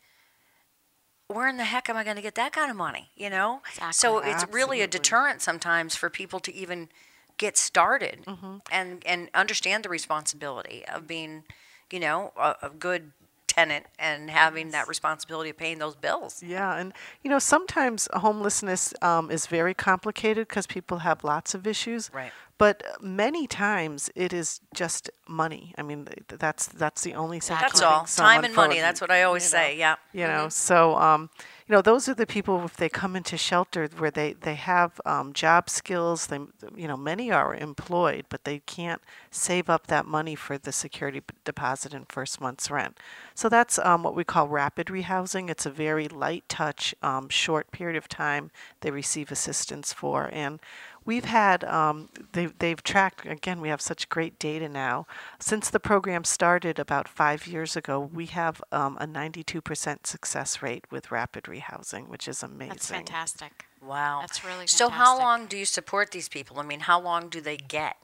Where 1.28 1.46
in 1.46 1.58
the 1.58 1.64
heck 1.64 1.90
am 1.90 1.96
I 1.96 2.04
going 2.04 2.16
to 2.16 2.22
get 2.22 2.36
that 2.36 2.52
kind 2.52 2.70
of 2.70 2.76
money? 2.76 3.10
You 3.14 3.28
know? 3.28 3.60
So 3.90 4.18
Exactly. 4.18 4.30
it's 4.32 4.54
really 4.54 4.80
a 4.80 4.86
deterrent 4.86 5.42
sometimes 5.42 5.94
for 5.94 6.08
people 6.08 6.40
to 6.40 6.54
even 6.54 6.88
get 7.36 7.56
started 7.58 8.24
and, 8.72 9.02
and 9.06 9.28
understand 9.34 9.84
the 9.84 9.88
responsibility 9.88 10.84
of 10.92 11.06
being, 11.06 11.44
you 11.92 12.00
know, 12.00 12.32
a, 12.36 12.56
a 12.62 12.70
good 12.70 13.12
tenant 13.58 13.86
and 13.98 14.30
having 14.30 14.70
that 14.70 14.88
responsibility 14.88 15.50
of 15.50 15.56
paying 15.56 15.78
those 15.78 15.96
bills. 15.96 16.42
Yeah, 16.42 16.76
and 16.76 16.92
you 17.22 17.30
know 17.30 17.38
sometimes 17.38 18.08
homelessness 18.12 18.94
um, 19.02 19.30
is 19.30 19.46
very 19.46 19.74
complicated 19.74 20.48
because 20.48 20.66
people 20.66 20.98
have 20.98 21.24
lots 21.24 21.54
of 21.54 21.66
issues. 21.66 22.10
Right. 22.12 22.32
But 22.58 22.82
many 23.00 23.46
times 23.46 24.10
it 24.16 24.32
is 24.32 24.60
just 24.74 25.10
money. 25.28 25.74
I 25.78 25.82
mean, 25.82 26.08
that's 26.26 26.66
that's 26.66 27.02
the 27.02 27.14
only. 27.14 27.38
That's 27.38 27.80
all. 27.82 28.04
Time 28.04 28.44
and 28.44 28.54
money. 28.54 28.80
That's 28.80 29.00
what 29.00 29.12
I 29.12 29.22
always 29.22 29.52
you 29.52 29.58
know, 29.58 29.64
say. 29.64 29.78
Yeah. 29.78 29.96
You 30.12 30.26
know, 30.26 30.48
so 30.48 30.96
um, 30.96 31.30
you 31.68 31.74
know, 31.74 31.82
those 31.82 32.08
are 32.08 32.14
the 32.14 32.26
people 32.26 32.64
if 32.64 32.78
they 32.78 32.88
come 32.88 33.14
into 33.14 33.36
shelter 33.36 33.88
where 33.98 34.10
they 34.10 34.32
they 34.32 34.54
have 34.54 34.98
um, 35.04 35.34
job 35.34 35.68
skills. 35.68 36.28
They, 36.28 36.38
you 36.74 36.88
know, 36.88 36.96
many 36.96 37.30
are 37.30 37.54
employed, 37.54 38.24
but 38.30 38.44
they 38.44 38.60
can't 38.60 39.02
save 39.30 39.68
up 39.68 39.86
that 39.88 40.06
money 40.06 40.34
for 40.34 40.56
the 40.56 40.72
security 40.72 41.22
deposit 41.44 41.92
and 41.92 42.10
first 42.10 42.40
month's 42.40 42.70
rent. 42.70 42.98
So 43.34 43.50
that's 43.50 43.78
um, 43.80 44.02
what 44.02 44.14
we 44.14 44.24
call 44.24 44.48
rapid 44.48 44.86
rehousing. 44.86 45.50
It's 45.50 45.66
a 45.66 45.70
very 45.70 46.08
light 46.08 46.44
touch, 46.48 46.94
um, 47.02 47.28
short 47.28 47.70
period 47.70 47.98
of 47.98 48.08
time 48.08 48.50
they 48.80 48.90
receive 48.90 49.30
assistance 49.30 49.92
for, 49.92 50.30
and 50.32 50.60
We've 51.08 51.24
had, 51.24 51.64
um, 51.64 52.10
they, 52.32 52.48
they've 52.58 52.82
tracked, 52.82 53.24
again, 53.24 53.62
we 53.62 53.70
have 53.70 53.80
such 53.80 54.10
great 54.10 54.38
data 54.38 54.68
now. 54.68 55.06
Since 55.40 55.70
the 55.70 55.80
program 55.80 56.22
started 56.22 56.78
about 56.78 57.08
five 57.08 57.46
years 57.46 57.76
ago, 57.76 57.98
we 58.12 58.26
have 58.26 58.62
um, 58.72 58.98
a 59.00 59.06
92% 59.06 60.06
success 60.06 60.60
rate 60.60 60.84
with 60.90 61.10
rapid 61.10 61.44
rehousing, 61.44 62.08
which 62.08 62.28
is 62.28 62.42
amazing. 62.42 62.68
That's 62.68 62.90
fantastic. 62.90 63.64
Wow. 63.80 64.18
That's 64.20 64.44
really 64.44 64.66
So 64.66 64.90
how 64.90 65.18
long 65.18 65.46
do 65.46 65.56
you 65.56 65.64
support 65.64 66.10
these 66.10 66.28
people? 66.28 66.60
I 66.60 66.62
mean, 66.62 66.80
how 66.80 67.00
long 67.00 67.30
do 67.30 67.40
they 67.40 67.56
get? 67.56 67.96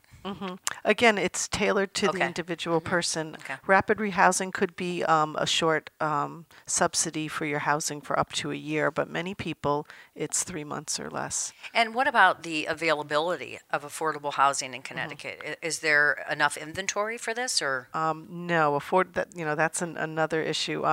Again, 0.84 1.18
it's 1.18 1.48
tailored 1.48 1.94
to 1.94 2.08
Okay. 2.08 2.18
the 2.18 2.24
individual 2.26 2.80
person. 2.80 3.36
Okay. 3.40 3.56
Rapid 3.66 3.98
rehousing 3.98 4.52
could 4.52 4.74
be 4.76 5.04
um, 5.04 5.36
a 5.38 5.46
short 5.46 5.90
um, 6.00 6.46
subsidy 6.66 7.28
for 7.28 7.44
your 7.44 7.60
housing 7.60 8.00
for 8.00 8.18
up 8.18 8.32
to 8.32 8.50
a 8.50 8.54
year, 8.54 8.90
but 8.90 9.08
many 9.10 9.34
people, 9.34 9.86
it's 10.14 10.42
three 10.44 10.64
months 10.64 10.98
or 10.98 11.10
less. 11.10 11.52
And 11.72 11.94
what 11.94 12.08
about 12.08 12.42
the 12.42 12.66
availability 12.66 13.58
of 13.70 13.84
affordable 13.84 14.32
housing 14.34 14.70
Mm-hmm. 14.70 14.74
in 14.76 14.82
Connecticut? 14.82 15.42
I- 15.46 15.56
Is 15.66 15.80
there 15.80 16.24
enough 16.30 16.56
inventory 16.56 17.18
for 17.18 17.34
this 17.34 17.60
or? 17.60 17.88
Um, 17.92 18.26
no, 18.30 18.76
afford 18.76 19.14
that. 19.14 19.28
You 19.36 19.44
know, 19.44 19.54
that's 19.54 19.82
an, 19.82 19.96
another 19.96 20.40
issue. 20.42 20.84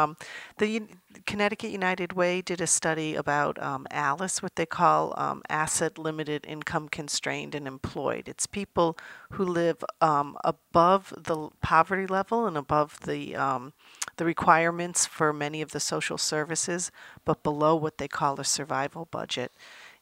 The 0.62 0.84
Connecticut 1.26 1.72
United 1.72 2.14
Way 2.14 2.44
did 2.44 2.62
a 2.62 2.68
study 2.68 3.16
about 3.16 3.60
um, 3.60 3.88
ALICE, 3.90 4.44
what 4.44 4.56
they 4.58 4.68
call 4.68 5.16
um, 5.18 5.42
asset 5.50 5.98
limited, 5.98 6.46
income 6.48 6.88
constrained, 6.88 7.56
and 7.56 7.68
employed. 7.68 8.30
It's 8.30 8.46
people 8.46 8.96
who 9.32 9.44
live 9.44 9.84
um, 10.02 10.38
above 10.44 11.16
the 11.18 11.50
poverty 11.64 12.06
level 12.06 12.46
and 12.46 12.56
above 12.56 13.00
the 13.08 13.36
um, 13.36 13.74
the 14.18 14.26
requirements 14.26 15.08
for 15.08 15.34
many 15.34 15.64
of 15.64 15.72
the 15.72 15.80
social 15.80 16.20
services, 16.20 16.92
but 17.26 17.42
below 17.42 17.76
what 17.76 17.98
they 17.98 18.08
call 18.08 18.40
a 18.40 18.44
survival 18.44 19.08
budget. 19.10 19.52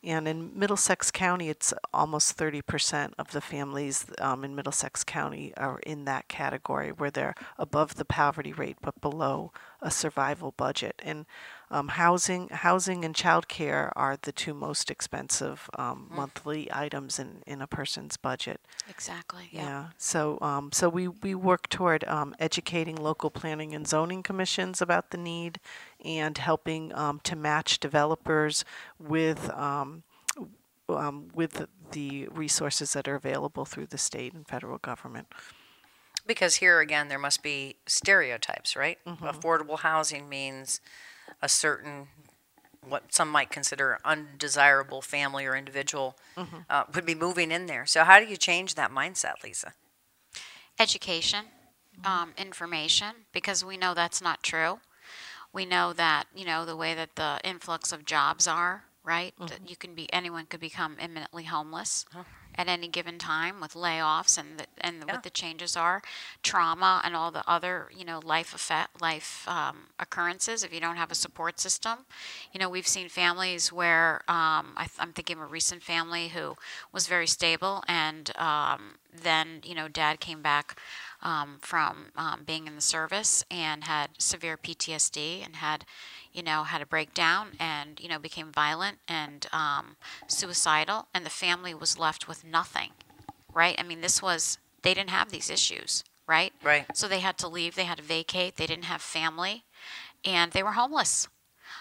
And 0.01 0.27
in 0.27 0.57
Middlesex 0.57 1.11
County, 1.11 1.49
it's 1.49 1.73
almost 1.93 2.37
30% 2.37 3.13
of 3.19 3.31
the 3.31 3.41
families 3.41 4.05
um, 4.19 4.45
in 4.45 4.55
Middlesex 4.55 5.03
County 5.03 5.53
are 5.57 5.79
in 5.79 6.05
that 6.05 6.29
category 6.29 6.91
where 6.91 7.11
they're 7.11 7.35
above 7.57 7.95
the 7.95 8.05
poverty 8.05 8.53
rate 8.53 8.77
but 8.81 9.01
below 9.01 9.51
a 9.81 9.91
survival 9.91 10.53
budget. 10.55 11.01
And 11.03 11.25
um, 11.71 11.89
housing, 11.89 12.49
housing 12.49 13.05
and 13.05 13.13
childcare 13.13 13.91
are 13.95 14.17
the 14.21 14.31
two 14.31 14.53
most 14.53 14.89
expensive 14.89 15.69
um, 15.77 16.07
monthly 16.09 16.67
items 16.71 17.19
in, 17.19 17.43
in 17.45 17.61
a 17.61 17.67
person's 17.67 18.17
budget. 18.17 18.59
Exactly. 18.89 19.49
Yeah. 19.51 19.61
Yeah. 19.61 19.85
So, 19.97 20.39
um, 20.41 20.71
so 20.71 20.89
we, 20.89 21.07
we 21.07 21.35
work 21.35 21.69
toward 21.69 22.03
um, 22.05 22.35
educating 22.39 22.95
local 22.95 23.29
planning 23.29 23.75
and 23.75 23.87
zoning 23.87 24.23
commissions 24.23 24.81
about 24.81 25.11
the 25.11 25.17
need 25.17 25.59
and 26.03 26.37
helping 26.37 26.93
um, 26.95 27.19
to 27.23 27.35
match 27.35 27.79
developers 27.79 28.65
with 28.99 29.49
um, 29.51 30.03
um, 30.89 31.27
with 31.35 31.67
the 31.91 32.27
resources 32.29 32.93
that 32.93 33.07
are 33.07 33.15
available 33.15 33.65
through 33.65 33.85
the 33.85 33.97
state 33.97 34.33
and 34.33 34.47
federal 34.47 34.77
government. 34.79 35.27
Because 36.25 36.55
here 36.55 36.79
again, 36.79 37.07
there 37.07 37.19
must 37.19 37.41
be 37.41 37.75
stereotypes, 37.85 38.75
right? 38.75 38.97
Mm-hmm. 39.05 39.25
Affordable 39.25 39.79
housing 39.79 40.29
means 40.29 40.81
a 41.41 41.49
certain, 41.49 42.07
what 42.87 43.13
some 43.13 43.29
might 43.29 43.51
consider 43.51 43.99
undesirable 44.05 45.01
family 45.01 45.45
or 45.45 45.55
individual 45.55 46.15
Mm-hmm. 46.37 46.59
uh, 46.69 46.83
would 46.93 47.05
be 47.05 47.15
moving 47.15 47.51
in 47.51 47.65
there. 47.67 47.85
So 47.85 48.03
how 48.03 48.19
do 48.19 48.25
you 48.25 48.37
change 48.37 48.75
that 48.75 48.91
mindset, 48.91 49.43
Lisa? 49.43 49.73
education, 50.79 51.45
um, 52.03 52.33
information, 52.37 53.25
because 53.31 53.63
we 53.63 53.77
know 53.77 53.93
that's 53.93 54.21
not 54.21 54.43
true. 54.43 54.79
We 55.53 55.65
know 55.65 55.93
that 55.93 56.25
you 56.35 56.45
know 56.45 56.65
the 56.65 56.75
way 56.75 56.93
that 56.95 57.15
the 57.15 57.39
influx 57.43 57.91
of 57.91 58.05
jobs 58.05 58.47
are, 58.47 58.83
right? 59.03 59.33
That 59.47 59.69
you 59.69 59.75
can 59.75 59.95
be 59.95 60.11
anyone 60.13 60.45
could 60.45 60.59
become 60.59 60.97
imminently 61.01 61.43
homeless 61.45 62.05
at 62.59 62.67
any 62.69 62.89
given 62.89 63.19
time 63.19 63.61
with 63.61 63.73
layoffs 63.73 64.37
and 64.37 64.59
the, 64.59 64.67
and 64.81 65.05
Yeah. 65.07 65.13
what 65.13 65.23
the 65.23 65.31
changes 65.31 65.77
are, 65.77 66.03
trauma 66.43 67.01
and 67.05 67.15
all 67.15 67.31
the 67.31 67.47
other 67.49 67.89
you 67.95 68.05
know 68.05 68.19
life 68.23 68.53
effect 68.53 69.01
life 69.01 69.47
um, 69.47 69.87
occurrences. 69.99 70.63
If 70.63 70.73
you 70.73 70.81
don't 70.81 70.97
have 70.97 71.11
a 71.11 71.15
support 71.15 71.59
system, 71.59 72.05
you 72.53 72.59
know 72.59 72.69
we've 72.69 72.87
seen 72.87 73.09
families 73.09 73.71
where 73.71 74.21
um, 74.27 74.73
I 74.77 74.85
th- 74.87 74.99
I'm 74.99 75.13
thinking 75.13 75.37
of 75.37 75.43
a 75.43 75.47
recent 75.47 75.83
family 75.83 76.29
who 76.29 76.55
was 76.93 77.07
very 77.07 77.27
stable 77.27 77.83
and 77.87 78.31
um, 78.37 78.95
then 79.13 79.61
you 79.63 79.75
know 79.75 79.87
dad 79.87 80.19
came 80.19 80.41
back 80.41 80.77
um, 81.21 81.57
from 81.61 82.07
um, 82.15 82.43
being 82.45 82.67
in 82.67 82.75
the 82.75 82.81
service 82.81 83.43
and 83.51 83.83
had 83.83 84.09
severe 84.17 84.57
PTSD 84.57 85.43
and 85.45 85.57
had, 85.57 85.85
you 86.33 86.43
know, 86.43 86.63
had 86.63 86.81
a 86.81 86.85
breakdown 86.85 87.49
and, 87.59 87.99
you 87.99 88.07
know, 88.07 88.19
became 88.19 88.51
violent 88.51 88.97
and 89.07 89.47
um, 89.51 89.97
suicidal, 90.27 91.07
and 91.13 91.25
the 91.25 91.29
family 91.29 91.73
was 91.73 91.99
left 91.99 92.27
with 92.27 92.45
nothing, 92.45 92.91
right? 93.53 93.75
I 93.77 93.83
mean, 93.83 94.01
this 94.01 94.21
was, 94.21 94.57
they 94.81 94.93
didn't 94.93 95.09
have 95.09 95.31
these 95.31 95.49
issues, 95.49 96.03
right? 96.27 96.53
Right. 96.63 96.85
So 96.93 97.07
they 97.07 97.19
had 97.19 97.37
to 97.39 97.47
leave, 97.47 97.75
they 97.75 97.83
had 97.83 97.97
to 97.97 98.03
vacate, 98.03 98.55
they 98.55 98.67
didn't 98.67 98.85
have 98.85 99.01
family, 99.01 99.63
and 100.23 100.51
they 100.51 100.63
were 100.63 100.73
homeless. 100.73 101.27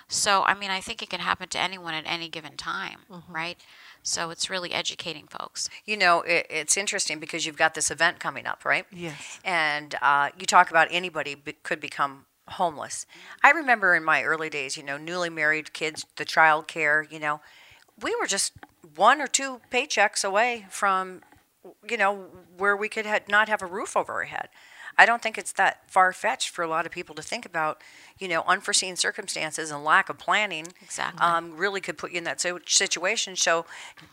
So, 0.09 0.43
I 0.43 0.55
mean, 0.55 0.71
I 0.71 0.81
think 0.81 1.03
it 1.03 1.11
can 1.11 1.21
happen 1.21 1.49
to 1.49 1.59
anyone 1.59 1.95
at 1.95 2.05
any 2.07 2.29
given 2.29 2.57
time, 2.57 3.01
right? 3.29 3.59
So 4.03 4.31
it's 4.31 4.49
really 4.49 4.73
educating 4.73 5.27
folks. 5.27 5.69
You 5.85 5.97
know, 5.97 6.23
it, 6.23 6.47
it's 6.49 6.77
interesting 6.77 7.19
because 7.19 7.45
you've 7.45 7.57
got 7.59 7.75
this 7.75 7.91
event 7.91 8.21
coming 8.21 8.47
up, 8.47 8.65
right? 8.65 8.87
Yes. 8.91 9.39
And 9.45 9.95
uh, 10.01 10.31
you 10.39 10.47
talk 10.47 10.71
about 10.71 10.89
anybody 10.91 11.35
be, 11.35 11.53
could 11.63 11.81
become 11.81 12.25
homeless. 12.49 13.07
I 13.43 13.51
remember 13.51 13.95
in 13.95 14.05
my 14.05 14.23
early 14.23 14.49
days, 14.49 14.77
you 14.77 14.83
know, 14.83 14.97
newly 14.97 15.31
married 15.31 15.73
kids, 15.73 16.07
the 16.17 16.25
child 16.25 16.69
care, 16.69 17.07
you 17.11 17.19
know, 17.19 17.41
we 18.01 18.17
were 18.19 18.27
just 18.27 18.53
one 18.97 19.21
or 19.21 19.27
two 19.27 19.61
paychecks 19.71 20.25
away 20.25 20.67
from, 20.71 21.23
you 21.89 21.97
know, 21.97 22.27
where 22.57 22.77
we 22.77 22.89
could 22.89 23.07
ha- 23.07 23.21
not 23.29 23.49
have 23.49 23.61
a 23.61 23.67
roof 23.67 23.97
over 23.97 24.15
our 24.15 24.25
head. 24.25 24.49
I 24.99 25.07
don't 25.07 25.23
think 25.23 25.39
it's 25.39 25.53
that 25.53 25.89
far 25.89 26.13
fetched 26.13 26.51
for 26.51 26.63
a 26.63 26.69
lot 26.69 26.85
of 26.85 26.93
people 26.93 27.15
to 27.15 27.23
think 27.23 27.47
about, 27.47 27.81
you 28.19 28.27
know, 28.27 28.43
unforeseen 28.47 28.97
circumstances 28.97 29.71
and 29.71 29.85
lack 29.85 30.09
of 30.09 30.19
planning. 30.19 30.67
Exactly. 30.83 31.21
Um, 31.21 31.57
really 31.57 31.81
could 31.81 31.97
put 31.97 32.11
you 32.11 32.19
in 32.19 32.25
that 32.25 32.45
situation. 32.67 33.37
So, 33.37 33.65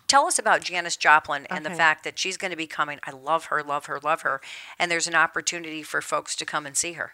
tell 0.07 0.27
us 0.27 0.37
about 0.37 0.61
Janis 0.61 0.95
Joplin 0.95 1.47
and 1.49 1.65
the 1.65 1.71
fact 1.71 2.03
that 2.03 2.19
she's 2.19 2.37
going 2.37 2.51
to 2.51 2.57
be 2.57 2.67
coming. 2.67 2.99
I 3.03 3.11
love 3.11 3.45
her, 3.45 3.63
love 3.63 3.87
her, 3.87 3.99
love 4.01 4.21
her, 4.21 4.41
and 4.77 4.91
there's 4.91 5.07
an 5.07 5.15
opportunity 5.15 5.81
for 5.81 6.01
folks 6.01 6.35
to 6.35 6.45
come 6.45 6.65
and 6.67 6.77
see 6.77 6.93
her. 6.93 7.13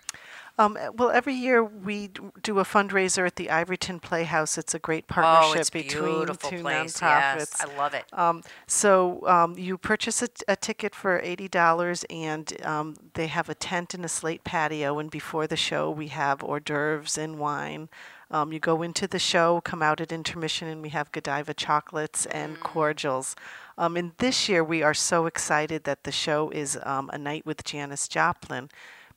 Um, 0.58 0.77
uh, 0.79 0.91
well, 0.93 1.10
every 1.10 1.34
year 1.34 1.63
we 1.63 2.10
do 2.43 2.60
a 2.60 2.63
fundraiser 2.63 3.25
at 3.25 3.36
the 3.36 3.48
Ivoryton 3.48 4.01
Playhouse. 4.01 4.58
It's 4.58 4.74
a 4.74 4.79
great 4.79 5.05
Oh, 5.10 5.13
partnership 5.13 5.62
it's 5.62 5.70
between 5.70 6.27
two 6.27 6.34
place. 6.62 7.00
nonprofits. 7.00 7.01
Yes, 7.01 7.62
I 7.62 7.77
love 7.77 7.93
it. 7.93 8.05
Um, 8.13 8.43
so 8.67 9.25
um, 9.27 9.58
you 9.58 9.77
purchase 9.77 10.22
a 10.48 10.55
ticket 10.55 10.93
for 10.93 11.20
eighty 11.22 11.48
dollars, 11.48 12.05
and 12.10 12.53
um, 12.65 12.96
they 13.13 13.27
have 13.27 13.50
a 13.50 13.55
tent 13.55 13.93
and 13.93 14.05
a 14.05 14.10
slate 14.10 14.43
patio. 14.43 15.00
And 15.00 15.10
before 15.10 15.48
the 15.48 15.58
show, 15.58 15.89
we 15.89 16.08
have 16.10 16.43
hors 16.43 16.60
d'oeuvres 16.60 17.17
and 17.17 17.39
wine. 17.39 17.89
Um, 18.29 18.53
you 18.53 18.60
go 18.60 18.81
into 18.81 19.08
the 19.08 19.20
show, 19.20 19.60
come 19.62 19.81
out 19.84 20.00
at 20.00 20.12
intermission, 20.12 20.67
and 20.70 20.81
we 20.81 20.89
have 20.89 21.12
Godiva 21.12 21.53
chocolates 21.53 22.25
and 22.27 22.58
cordials. 22.62 23.36
Um, 23.77 23.98
and 23.98 24.13
this 24.20 24.48
year, 24.48 24.63
we 24.63 24.84
are 24.84 24.93
so 24.93 25.25
excited 25.25 25.84
that 25.84 26.03
the 26.05 26.13
show 26.13 26.50
is 26.51 26.77
um, 26.84 27.10
a 27.12 27.17
night 27.17 27.46
with 27.46 27.63
Janis 27.65 28.08
Joplin 28.08 28.70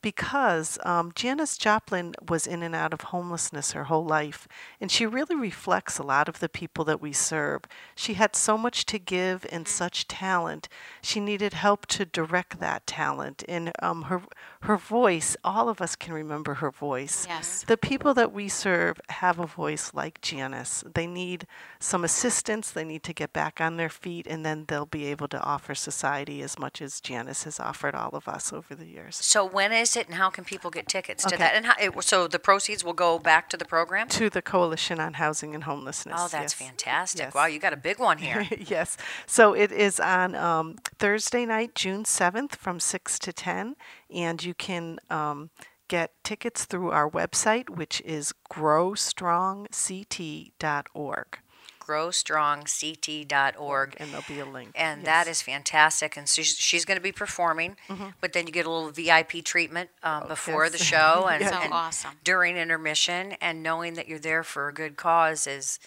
because 0.05 0.77
um, 0.85 1.11
Janis 1.15 1.57
Joplin 1.57 2.13
was 2.29 2.45
in 2.45 2.61
and 2.61 2.75
out 2.75 2.93
of 2.93 3.01
homelessness 3.01 3.71
her 3.71 3.85
whole 3.85 4.05
life, 4.05 4.47
and 4.79 4.91
she 4.91 5.03
really 5.03 5.35
reflects 5.35 5.97
a 5.97 6.03
lot 6.03 6.29
of 6.29 6.39
the 6.39 6.47
people 6.47 6.85
that 6.85 7.01
we 7.01 7.11
serve. 7.11 7.63
She 7.95 8.13
had 8.13 8.35
so 8.35 8.55
much 8.55 8.85
to 8.85 8.99
give 8.99 9.47
and 9.51 9.67
such 9.67 10.07
talent. 10.07 10.69
She 11.01 11.19
needed 11.19 11.53
help 11.53 11.87
to 11.87 12.05
direct 12.05 12.59
that 12.59 12.85
talent, 12.85 13.43
and 13.47 13.71
um, 13.81 14.03
her 14.03 14.21
her 14.65 14.77
voice. 14.77 15.37
All 15.43 15.69
of 15.69 15.81
us 15.81 15.95
can 15.95 16.13
remember 16.13 16.55
her 16.55 16.71
voice. 16.71 17.25
Yes. 17.27 17.63
The 17.67 17.77
people 17.77 18.13
that 18.15 18.31
we 18.33 18.49
serve 18.49 18.99
have 19.09 19.39
a 19.39 19.47
voice 19.47 19.91
like 19.93 20.21
Janis. 20.21 20.83
They 20.93 21.07
need 21.07 21.47
some 21.79 22.03
assistance. 22.03 22.71
They 22.71 22.83
need 22.83 23.03
to 23.03 23.13
get 23.13 23.31
back 23.33 23.61
on 23.61 23.77
their 23.77 23.89
feet, 23.89 24.27
and 24.27 24.45
then 24.45 24.65
they'll 24.67 24.85
be 24.85 25.05
able 25.05 25.27
to 25.29 25.41
offer 25.41 25.75
society 25.75 26.41
as 26.41 26.57
much 26.59 26.81
as 26.81 26.99
Janis 26.99 27.43
has 27.43 27.59
offered 27.59 27.95
all 27.95 28.09
of 28.13 28.27
us 28.27 28.51
over 28.51 28.75
the 28.75 28.85
years. 28.85 29.15
So 29.17 29.45
when 29.45 29.71
is 29.71 29.95
it, 29.95 30.07
and 30.07 30.15
how 30.15 30.29
can 30.29 30.43
people 30.43 30.71
get 30.71 30.87
tickets 30.87 31.23
to 31.25 31.35
Okay. 31.35 31.37
that? 31.43 31.55
And 31.55 31.65
how, 31.65 31.73
it, 31.79 32.03
so 32.03 32.27
the 32.27 32.39
proceeds 32.39 32.83
will 32.83 32.93
go 32.93 33.19
back 33.19 33.49
to 33.49 33.57
the 33.57 33.65
program. 33.65 34.07
To 34.09 34.29
the 34.29 34.41
Coalition 34.41 34.99
on 34.99 35.13
Housing 35.13 35.53
and 35.53 35.63
Homelessness. 35.63 36.15
Oh, 36.17 36.27
that's 36.27 36.59
yes. 36.59 36.67
fantastic! 36.67 37.21
Yes. 37.21 37.33
Wow, 37.33 37.45
you 37.45 37.59
got 37.59 37.73
a 37.73 37.77
big 37.77 37.99
one 37.99 38.17
here. 38.17 38.47
yes. 38.59 38.97
So 39.27 39.53
it 39.53 39.71
is 39.71 39.99
on 39.99 40.35
um, 40.35 40.75
Thursday 40.97 41.45
night, 41.45 41.75
June 41.75 42.03
7th 42.03 42.55
from 42.55 42.79
6 42.79 43.19
to 43.19 43.33
10. 43.33 43.75
And 44.13 44.43
you 44.43 44.53
can 44.53 44.99
um, 45.09 45.49
get 45.87 46.11
tickets 46.23 46.65
through 46.65 46.91
our 46.91 47.09
website, 47.09 47.69
which 47.69 48.01
is 48.01 48.33
growstrongct.org. 48.51 51.39
GrowStrongCT.org. 51.79 53.95
And 53.99 54.09
there'll 54.09 54.25
be 54.27 54.39
a 54.39 54.45
link. 54.45 54.71
And 54.75 55.05
that 55.05 55.27
Yes. 55.27 55.37
is 55.37 55.41
fantastic. 55.43 56.17
And 56.17 56.27
so 56.27 56.41
she's, 56.41 56.57
she's 56.57 56.85
going 56.85 56.97
to 56.97 57.03
be 57.03 57.11
performing, 57.11 57.75
but 58.21 58.33
then 58.33 58.47
you 58.47 58.53
get 58.53 58.65
a 58.65 58.71
little 58.71 58.89
VIP 58.89 59.43
treatment 59.43 59.89
um, 60.01 60.27
before 60.27 60.69
the 60.69 60.77
show 60.79 61.27
and, 61.31 61.45
So 61.45 61.53
and 61.53 61.73
awesome. 61.73 62.13
during 62.23 62.57
intermission. 62.57 63.33
And 63.33 63.61
knowing 63.61 63.93
that 63.95 64.07
you're 64.07 64.17
there 64.19 64.43
for 64.43 64.67
a 64.67 64.73
good 64.73 64.95
cause 64.97 65.45
is 65.45 65.79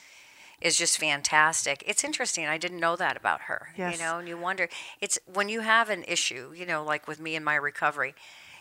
is 0.60 0.76
just 0.76 0.98
fantastic. 0.98 1.82
It's 1.86 2.04
interesting. 2.04 2.46
I 2.46 2.58
didn't 2.58 2.80
know 2.80 2.96
that 2.96 3.16
about 3.16 3.42
her. 3.42 3.68
Yes. 3.76 3.96
You 3.96 4.04
know, 4.04 4.18
and 4.18 4.28
you 4.28 4.36
wonder. 4.36 4.68
It's 5.00 5.18
when 5.32 5.48
you 5.48 5.60
have 5.60 5.90
an 5.90 6.04
issue. 6.06 6.52
You 6.54 6.66
know, 6.66 6.84
like 6.84 7.06
with 7.08 7.20
me 7.20 7.34
and 7.36 7.44
my 7.44 7.54
recovery. 7.54 8.14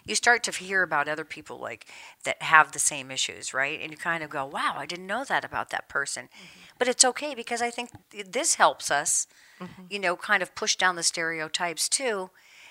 You 0.05 0.15
start 0.15 0.41
to 0.43 0.51
hear 0.51 0.83
about 0.83 1.09
other 1.09 1.25
people 1.25 1.59
like 1.59 1.85
that 2.23 2.41
have 2.41 2.71
the 2.71 2.79
same 2.79 3.11
issues, 3.11 3.53
right? 3.53 3.77
And 3.81 3.91
you 3.91 3.97
kind 3.97 4.23
of 4.23 4.29
go, 4.29 4.45
"Wow, 4.45 4.75
I 4.77 4.85
didn't 4.85 5.05
know 5.05 5.25
that 5.25 5.43
about 5.43 5.69
that 5.71 5.89
person." 5.89 6.25
Mm-hmm. 6.25 6.59
But 6.79 6.87
it's 6.87 7.03
okay 7.03 7.35
because 7.35 7.61
I 7.61 7.71
think 7.71 7.89
this 8.09 8.55
helps 8.55 8.89
us 8.89 9.27
mm-hmm. 9.59 9.83
you 9.89 9.99
know, 9.99 10.15
kind 10.15 10.43
of 10.43 10.55
push 10.55 10.75
down 10.75 10.95
the 10.95 11.03
stereotypes 11.03 11.89
too 11.89 12.29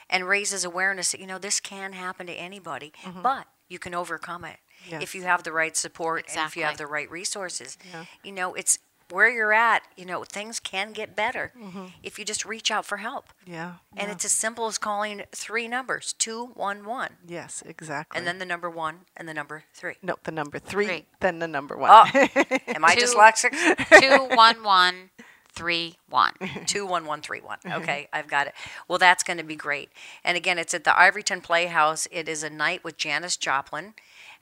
and 0.08 0.28
raises 0.28 0.64
awareness 0.64 1.12
that, 1.12 1.20
you 1.20 1.26
know, 1.26 1.38
this 1.38 1.60
can 1.60 1.92
happen 1.92 2.26
to 2.26 2.32
anybody, 2.32 2.92
mm-hmm. 3.02 3.22
but 3.22 3.46
you 3.68 3.78
can 3.78 3.94
overcome 3.94 4.44
it 4.44 4.58
if 4.88 5.16
you 5.16 5.22
have 5.22 5.42
the 5.42 5.50
right 5.50 5.76
support 5.76 6.24
and 6.30 6.46
if 6.46 6.56
you 6.56 6.62
have 6.62 6.76
the 6.76 6.86
right 6.86 7.10
resources. 7.10 7.76
Yeah. 7.92 8.04
You 8.22 8.32
know, 8.32 8.54
it's 8.54 8.78
where 9.10 9.30
you're 9.30 9.52
at, 9.52 9.82
you 9.96 10.04
know, 10.04 10.24
things 10.24 10.60
can 10.60 10.92
get 10.92 11.14
better 11.14 11.52
mm-hmm. 11.58 11.86
if 12.02 12.18
you 12.18 12.24
just 12.24 12.44
reach 12.44 12.70
out 12.70 12.84
for 12.84 12.98
help. 12.98 13.32
Yeah. 13.46 13.74
And 13.96 14.08
yeah. 14.08 14.12
it's 14.14 14.24
as 14.24 14.32
simple 14.32 14.66
as 14.66 14.78
calling 14.78 15.22
three 15.32 15.68
numbers 15.68 16.12
211 16.18 17.16
Yes, 17.26 17.62
exactly. 17.66 18.18
and 18.18 18.26
then 18.26 18.38
the 18.38 18.44
number 18.44 18.68
one 18.68 19.00
and 19.16 19.28
the 19.28 19.34
number 19.34 19.64
three. 19.72 19.94
no, 20.02 20.16
the 20.24 20.32
number 20.32 20.58
three, 20.58 20.86
Three. 20.86 21.06
then 21.20 21.38
the 21.38 21.48
number 21.48 21.76
one. 21.76 21.90
Oh, 21.92 22.04
am 22.66 22.84
I 22.84 22.94
Two. 22.94 23.04
dyslexic? 23.06 24.00
Two 24.00 24.36
one 24.36 24.62
one 24.62 25.10
three 25.52 25.96
one. 26.08 26.32
21131. 26.66 27.58
Okay, 27.82 28.08
I've 28.12 28.28
got 28.28 28.46
it. 28.46 28.54
Well, 28.88 28.98
that's 28.98 29.22
going 29.22 29.38
to 29.38 29.44
be 29.44 29.56
great. 29.56 29.90
And 30.22 30.36
again, 30.36 30.58
it's 30.58 30.74
at 30.74 30.84
the 30.84 30.90
Ivoryton 30.90 31.42
Playhouse. 31.42 32.06
It 32.12 32.28
is 32.28 32.42
a 32.42 32.50
night 32.50 32.84
with 32.84 32.96
Janis 32.98 33.36
Joplin. 33.36 33.94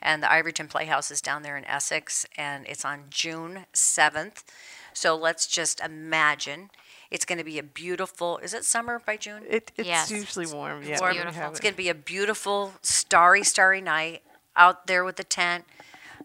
And 0.03 0.23
the 0.23 0.27
Ivoryton 0.27 0.69
Playhouse 0.69 1.11
is 1.11 1.21
down 1.21 1.43
there 1.43 1.57
in 1.57 1.65
Essex. 1.65 2.27
And 2.37 2.67
it's 2.67 2.85
on 2.85 3.05
June 3.11 3.67
7th. 3.73 4.45
So 4.93 5.17
let's 5.17 5.47
just 5.47 5.81
imagine 5.81 6.71
it's 7.11 7.25
going 7.25 7.39
to 7.39 7.45
be 7.45 7.59
a 7.59 7.63
beautiful, 7.63 8.39
is 8.39 8.55
it 8.55 8.65
summer 8.65 9.01
by 9.05 9.17
June? 9.17 9.43
It, 9.49 9.73
it's 9.77 9.89
Yes, 9.89 10.11
usually 10.11 10.47
warm. 10.47 10.81
it's 10.81 10.89
yeah, 10.89 11.01
when 11.01 11.11
we 11.11 11.23
beautiful. 11.23 11.51
It's 11.51 11.61
going 11.61 11.75
to 11.75 11.77
be 11.79 11.89
a 11.89 11.95
beautiful, 11.95 12.73
starry, 12.83 13.43
starry 13.43 13.81
night 13.81 14.23
out 14.57 14.87
there 14.87 15.05
with 15.05 15.17
the 15.17 15.25
tent. 15.25 15.65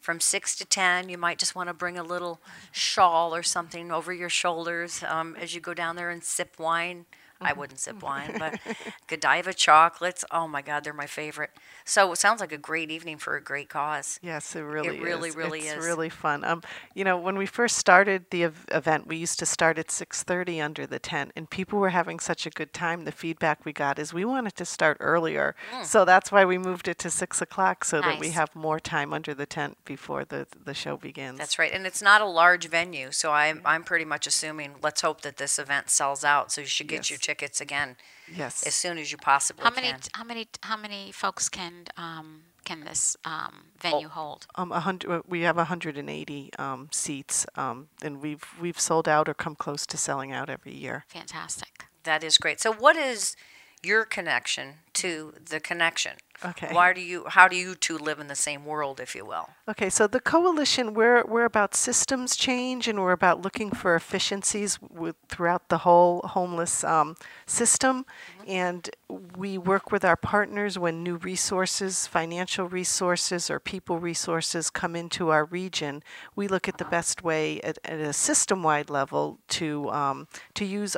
From 0.01 0.19
6 0.21 0.55
to 0.57 0.65
10, 0.65 1.09
you 1.09 1.17
might 1.17 1.37
just 1.39 1.55
want 1.55 1.67
to 1.67 1.73
bring 1.73 1.97
a 1.97 2.03
little 2.03 2.39
shawl 2.71 3.35
or 3.35 3.43
something 3.43 3.91
over 3.91 4.13
your 4.13 4.29
shoulders 4.29 5.03
um, 5.07 5.35
as 5.39 5.53
you 5.53 5.59
go 5.59 5.73
down 5.73 5.95
there 5.97 6.09
and 6.09 6.23
sip 6.23 6.57
wine. 6.57 7.05
I 7.41 7.51
uh-huh. 7.51 7.59
wouldn't 7.59 7.79
sip 7.79 8.01
wine, 8.03 8.35
but 8.37 8.59
Godiva 9.07 9.53
chocolates. 9.53 10.25
Oh 10.31 10.47
my 10.47 10.61
God, 10.61 10.83
they're 10.83 10.93
my 10.93 11.05
favorite. 11.05 11.51
So 11.85 12.11
it 12.11 12.17
sounds 12.17 12.41
like 12.41 12.51
a 12.51 12.57
great 12.57 12.91
evening 12.91 13.17
for 13.17 13.35
a 13.35 13.41
great 13.41 13.69
cause. 13.69 14.19
Yes, 14.21 14.55
it 14.55 14.61
really 14.61 14.97
it 14.97 15.01
really, 15.01 15.29
is. 15.29 15.35
really 15.35 15.59
it's 15.59 15.77
is. 15.77 15.85
really 15.85 16.09
fun. 16.09 16.43
Um, 16.43 16.61
you 16.93 17.03
know, 17.03 17.17
when 17.17 17.37
we 17.37 17.45
first 17.45 17.77
started 17.77 18.25
the 18.31 18.43
ev- 18.43 18.65
event, 18.69 19.07
we 19.07 19.15
used 19.15 19.39
to 19.39 19.45
start 19.45 19.77
at 19.77 19.87
6:30 19.87 20.61
under 20.61 20.85
the 20.85 20.99
tent, 20.99 21.31
and 21.35 21.49
people 21.49 21.79
were 21.79 21.89
having 21.89 22.19
such 22.19 22.45
a 22.45 22.49
good 22.49 22.73
time. 22.73 23.05
The 23.05 23.11
feedback 23.11 23.65
we 23.65 23.73
got 23.73 23.97
is 23.99 24.13
we 24.13 24.25
wanted 24.25 24.55
to 24.57 24.65
start 24.65 24.97
earlier, 24.99 25.55
hmm. 25.71 25.83
so 25.83 26.05
that's 26.05 26.31
why 26.31 26.45
we 26.45 26.57
moved 26.57 26.87
it 26.87 26.99
to 26.99 27.09
six 27.09 27.41
o'clock, 27.41 27.83
so 27.83 28.01
that 28.01 28.19
we 28.19 28.29
have 28.29 28.55
more 28.55 28.79
time 28.79 29.13
under 29.13 29.33
the 29.33 29.45
tent 29.45 29.77
before 29.85 30.25
the 30.25 30.45
the 30.63 30.73
show 30.73 30.97
begins. 30.97 31.39
That's 31.39 31.57
right, 31.57 31.71
and 31.73 31.87
it's 31.87 32.01
not 32.01 32.21
a 32.21 32.25
large 32.25 32.67
venue, 32.67 33.11
so 33.11 33.31
I'm 33.31 33.57
mm-hmm. 33.57 33.67
I'm 33.67 33.83
pretty 33.83 34.05
much 34.05 34.27
assuming. 34.27 34.75
Let's 34.83 35.01
hope 35.01 35.21
that 35.21 35.37
this 35.37 35.57
event 35.57 35.89
sells 35.89 36.23
out, 36.23 36.51
so 36.51 36.61
you 36.61 36.67
should 36.67 36.87
get 36.87 37.09
your 37.09 37.17
Yes. 37.17 37.25
Tickets 37.29 37.61
again 37.61 37.95
Yes. 38.41 38.65
as 38.65 38.73
soon 38.83 38.97
as 38.97 39.11
you 39.11 39.17
possibly 39.17 39.63
How 39.63 39.71
many 39.79 39.89
can. 39.89 39.99
how 40.19 40.23
many 40.31 40.43
how 40.69 40.77
many 40.85 41.11
folks 41.11 41.49
can 41.49 41.73
um, 41.97 42.27
can 42.67 42.79
this 42.89 43.15
um, 43.33 43.53
venue 43.81 44.07
Oh. 44.07 44.19
hold? 44.19 44.41
Um, 44.55 44.71
a 44.71 44.79
hundred. 44.79 45.23
We 45.27 45.41
have 45.47 45.57
180 45.57 46.51
um, 46.65 46.81
seats, 46.91 47.45
um, 47.55 47.77
and 48.05 48.13
we've 48.23 48.43
we've 48.63 48.79
sold 48.79 49.07
out 49.07 49.29
or 49.29 49.33
come 49.33 49.55
close 49.55 49.85
to 49.87 49.97
selling 49.97 50.31
out 50.37 50.49
every 50.49 50.73
year. 50.85 50.97
Fantastic. 51.07 51.73
That 52.03 52.23
is 52.23 52.37
great. 52.37 52.59
So, 52.61 52.71
what 52.85 52.95
is 52.95 53.35
your 53.83 54.05
connection 54.05 54.75
to 54.93 55.33
the 55.49 55.59
connection? 55.59 56.13
Okay. 56.43 56.69
Why 56.71 56.93
do 56.93 57.01
you? 57.01 57.25
How 57.27 57.49
do 57.49 57.57
you 57.57 57.75
two 57.75 57.97
live 57.97 58.19
in 58.19 58.27
the 58.27 58.35
same 58.35 58.63
world, 58.63 59.01
if 59.01 59.13
you 59.13 59.25
will? 59.25 59.49
Okay, 59.67 59.89
so 59.89 60.07
the 60.07 60.21
coalition, 60.21 60.93
we're 60.93 61.21
we're 61.25 61.43
about 61.43 61.75
systems 61.75 62.37
change, 62.37 62.87
and 62.87 62.99
we're 62.99 63.11
about 63.11 63.41
looking 63.41 63.71
for 63.71 63.93
efficiencies 63.93 64.79
with, 64.81 65.17
throughout 65.27 65.67
the 65.67 65.79
whole 65.79 66.21
homeless 66.21 66.85
um, 66.85 67.17
system, 67.45 68.05
and 68.47 68.89
we 69.35 69.57
work 69.57 69.91
with 69.91 70.05
our 70.05 70.15
partners 70.15 70.79
when 70.79 71.03
new 71.03 71.17
resources, 71.17 72.07
financial 72.07 72.69
resources, 72.69 73.49
or 73.49 73.59
people 73.59 73.99
resources 73.99 74.69
come 74.69 74.95
into 74.95 75.29
our 75.29 75.43
region. 75.43 76.01
We 76.37 76.47
look 76.47 76.69
at 76.69 76.77
the 76.77 76.85
best 76.85 77.21
way 77.21 77.59
at, 77.61 77.79
at 77.83 77.99
a 77.99 78.13
system-wide 78.13 78.89
level 78.89 79.39
to 79.49 79.91
um, 79.91 80.27
to 80.53 80.63
use 80.63 80.95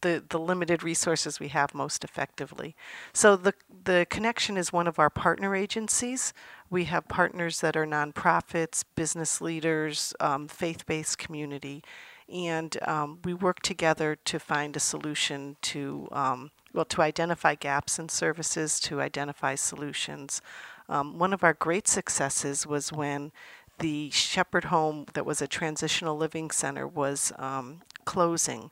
the, 0.00 0.22
the 0.28 0.38
limited 0.38 0.82
resources 0.82 1.40
we 1.40 1.48
have 1.48 1.74
most 1.74 2.04
effectively. 2.04 2.74
So 3.12 3.36
the 3.36 3.54
the 3.84 4.06
connection 4.10 4.56
is 4.56 4.72
one 4.72 4.86
of 4.86 4.98
our 4.98 5.10
partner 5.10 5.54
agencies. 5.54 6.32
We 6.70 6.84
have 6.84 7.08
partners 7.08 7.60
that 7.60 7.76
are 7.76 7.86
nonprofits, 7.86 8.84
business 8.94 9.40
leaders, 9.40 10.14
um, 10.20 10.48
faith-based 10.48 11.18
community, 11.18 11.82
and 12.28 12.76
um, 12.86 13.18
we 13.24 13.34
work 13.34 13.60
together 13.60 14.16
to 14.24 14.38
find 14.38 14.76
a 14.76 14.80
solution 14.80 15.56
to 15.62 16.08
um, 16.12 16.50
well 16.72 16.84
to 16.86 17.02
identify 17.02 17.54
gaps 17.54 17.98
in 17.98 18.08
services, 18.08 18.80
to 18.80 19.00
identify 19.00 19.54
solutions. 19.54 20.42
Um, 20.88 21.18
one 21.18 21.34
of 21.34 21.44
our 21.44 21.54
great 21.54 21.86
successes 21.88 22.66
was 22.66 22.92
when 22.92 23.32
the 23.78 24.10
Shepherd 24.10 24.64
Home, 24.64 25.06
that 25.12 25.26
was 25.26 25.40
a 25.40 25.46
transitional 25.46 26.16
living 26.16 26.50
center, 26.50 26.86
was 26.86 27.32
um, 27.38 27.82
closing. 28.04 28.70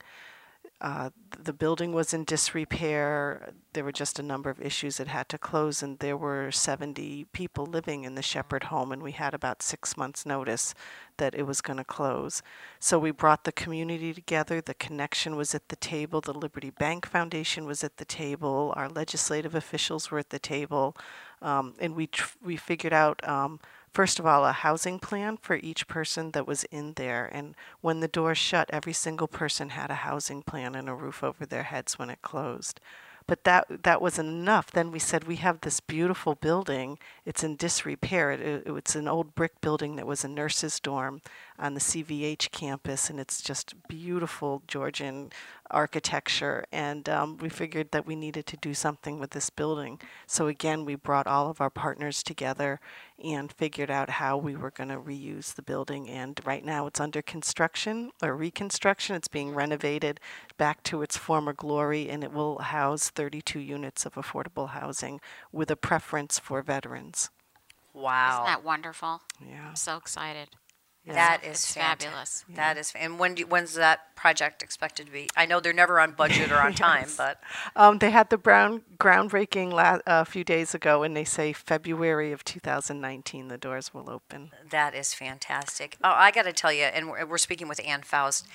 Uh, 0.78 1.08
the 1.42 1.54
building 1.54 1.92
was 1.92 2.12
in 2.12 2.24
disrepair. 2.24 3.54
There 3.72 3.84
were 3.84 3.92
just 3.92 4.18
a 4.18 4.22
number 4.22 4.50
of 4.50 4.60
issues 4.60 4.98
that 4.98 5.08
had 5.08 5.26
to 5.30 5.38
close, 5.38 5.82
and 5.82 5.98
there 6.00 6.18
were 6.18 6.50
70 6.50 7.26
people 7.32 7.64
living 7.64 8.04
in 8.04 8.14
the 8.14 8.22
Shepherd 8.22 8.64
home, 8.64 8.92
and 8.92 9.02
we 9.02 9.12
had 9.12 9.32
about 9.32 9.62
six 9.62 9.96
months' 9.96 10.26
notice 10.26 10.74
that 11.16 11.34
it 11.34 11.44
was 11.44 11.62
going 11.62 11.78
to 11.78 11.84
close. 11.84 12.42
So 12.78 12.98
we 12.98 13.10
brought 13.10 13.44
the 13.44 13.52
community 13.52 14.12
together. 14.12 14.60
The 14.60 14.74
connection 14.74 15.34
was 15.34 15.54
at 15.54 15.70
the 15.70 15.76
table. 15.76 16.20
The 16.20 16.34
Liberty 16.34 16.70
Bank 16.70 17.06
Foundation 17.06 17.64
was 17.64 17.82
at 17.82 17.96
the 17.96 18.04
table. 18.04 18.74
Our 18.76 18.90
legislative 18.90 19.54
officials 19.54 20.10
were 20.10 20.18
at 20.18 20.28
the 20.28 20.38
table, 20.38 20.94
um, 21.40 21.74
and 21.78 21.96
we 21.96 22.08
tr- 22.08 22.36
we 22.44 22.56
figured 22.56 22.92
out. 22.92 23.26
Um, 23.26 23.60
first 23.96 24.18
of 24.18 24.26
all, 24.26 24.44
a 24.44 24.52
housing 24.52 24.98
plan 24.98 25.38
for 25.38 25.56
each 25.56 25.88
person 25.88 26.32
that 26.32 26.46
was 26.46 26.64
in 26.64 26.92
there. 26.96 27.30
And 27.32 27.54
when 27.80 28.00
the 28.00 28.08
doors 28.08 28.36
shut, 28.36 28.68
every 28.70 28.92
single 28.92 29.26
person 29.26 29.70
had 29.70 29.90
a 29.90 30.04
housing 30.04 30.42
plan 30.42 30.74
and 30.74 30.86
a 30.86 30.94
roof 30.94 31.24
over 31.24 31.46
their 31.46 31.62
heads 31.62 31.98
when 31.98 32.10
it 32.10 32.20
closed. 32.20 32.78
But 33.26 33.44
that 33.44 33.84
that 33.84 34.02
wasn't 34.02 34.28
enough. 34.28 34.70
Then 34.70 34.92
we 34.92 34.98
said 34.98 35.24
we 35.24 35.36
have 35.36 35.62
this 35.62 35.80
beautiful 35.80 36.34
building. 36.34 36.98
It's 37.24 37.42
in 37.42 37.56
disrepair. 37.56 38.32
It, 38.32 38.40
it, 38.40 38.62
it's 38.66 38.94
an 38.94 39.08
old 39.08 39.34
brick 39.34 39.62
building 39.62 39.96
that 39.96 40.06
was 40.06 40.24
a 40.24 40.28
nurse's 40.28 40.78
dorm 40.78 41.22
on 41.58 41.72
the 41.72 41.80
CVH 41.80 42.50
campus, 42.52 43.08
and 43.08 43.18
it's 43.18 43.40
just 43.40 43.88
beautiful 43.88 44.62
Georgian 44.68 45.32
architecture. 45.70 46.64
And 46.72 47.08
um, 47.08 47.36
we 47.38 47.48
figured 47.48 47.90
that 47.92 48.06
we 48.06 48.16
needed 48.16 48.46
to 48.46 48.56
do 48.56 48.74
something 48.74 49.18
with 49.18 49.30
this 49.30 49.50
building. 49.50 50.00
So 50.26 50.46
again, 50.46 50.84
we 50.84 50.94
brought 50.94 51.26
all 51.26 51.50
of 51.50 51.60
our 51.60 51.70
partners 51.70 52.22
together 52.22 52.80
and 53.22 53.52
figured 53.52 53.90
out 53.90 54.10
how 54.10 54.36
we 54.36 54.56
were 54.56 54.70
going 54.70 54.90
to 54.90 54.98
reuse 54.98 55.54
the 55.54 55.62
building. 55.62 56.08
And 56.08 56.40
right 56.44 56.64
now, 56.64 56.86
it's 56.86 57.00
under 57.00 57.22
construction 57.22 58.10
or 58.22 58.36
reconstruction. 58.36 59.16
It's 59.16 59.28
being 59.28 59.54
renovated 59.54 60.20
back 60.58 60.82
to 60.84 61.02
its 61.02 61.16
former 61.16 61.52
glory, 61.52 62.08
and 62.08 62.22
it 62.22 62.32
will 62.32 62.58
house 62.58 63.10
32 63.10 63.60
units 63.60 64.06
of 64.06 64.14
affordable 64.14 64.70
housing 64.70 65.20
with 65.52 65.70
a 65.70 65.76
preference 65.76 66.38
for 66.38 66.62
veterans. 66.62 67.30
Wow. 67.94 68.34
Isn't 68.34 68.46
that 68.46 68.64
wonderful? 68.64 69.22
Yeah. 69.40 69.68
I'm 69.70 69.76
so 69.76 69.96
excited. 69.96 70.48
That 71.14 71.44
is 71.44 71.50
It's 71.50 71.72
fabulous. 71.74 72.44
That 72.48 72.76
is, 72.76 72.92
and 72.98 73.18
when 73.18 73.34
do, 73.36 73.46
when's 73.46 73.74
that 73.74 74.14
project 74.16 74.62
expected 74.62 75.06
to 75.06 75.12
be? 75.12 75.28
I 75.36 75.46
know 75.46 75.60
they're 75.60 75.72
never 75.72 76.00
on 76.00 76.12
budget 76.12 76.50
or 76.50 76.56
on 76.60 76.74
time, 76.88 77.08
but 77.16 77.40
Um, 77.76 77.98
they 77.98 78.10
had 78.10 78.30
the 78.30 78.38
brown 78.38 78.82
groundbreaking 78.98 79.72
la- 79.72 80.00
a 80.06 80.24
few 80.24 80.42
days 80.42 80.74
ago, 80.74 81.02
and 81.04 81.16
they 81.16 81.24
say 81.24 81.52
February 81.52 82.32
of 82.32 82.44
2019 82.44 83.48
the 83.48 83.56
doors 83.58 83.94
will 83.94 84.10
open. 84.10 84.50
that 84.70 84.94
is 84.94 85.14
fantastic. 85.14 85.96
Oh, 86.02 86.10
I 86.12 86.30
got 86.32 86.42
to 86.44 86.52
tell 86.52 86.72
you, 86.72 86.84
and 86.84 87.08
we're, 87.10 87.24
we're 87.26 87.38
speaking 87.38 87.68
with 87.68 87.80
Ann 87.86 88.02
Faust, 88.02 88.46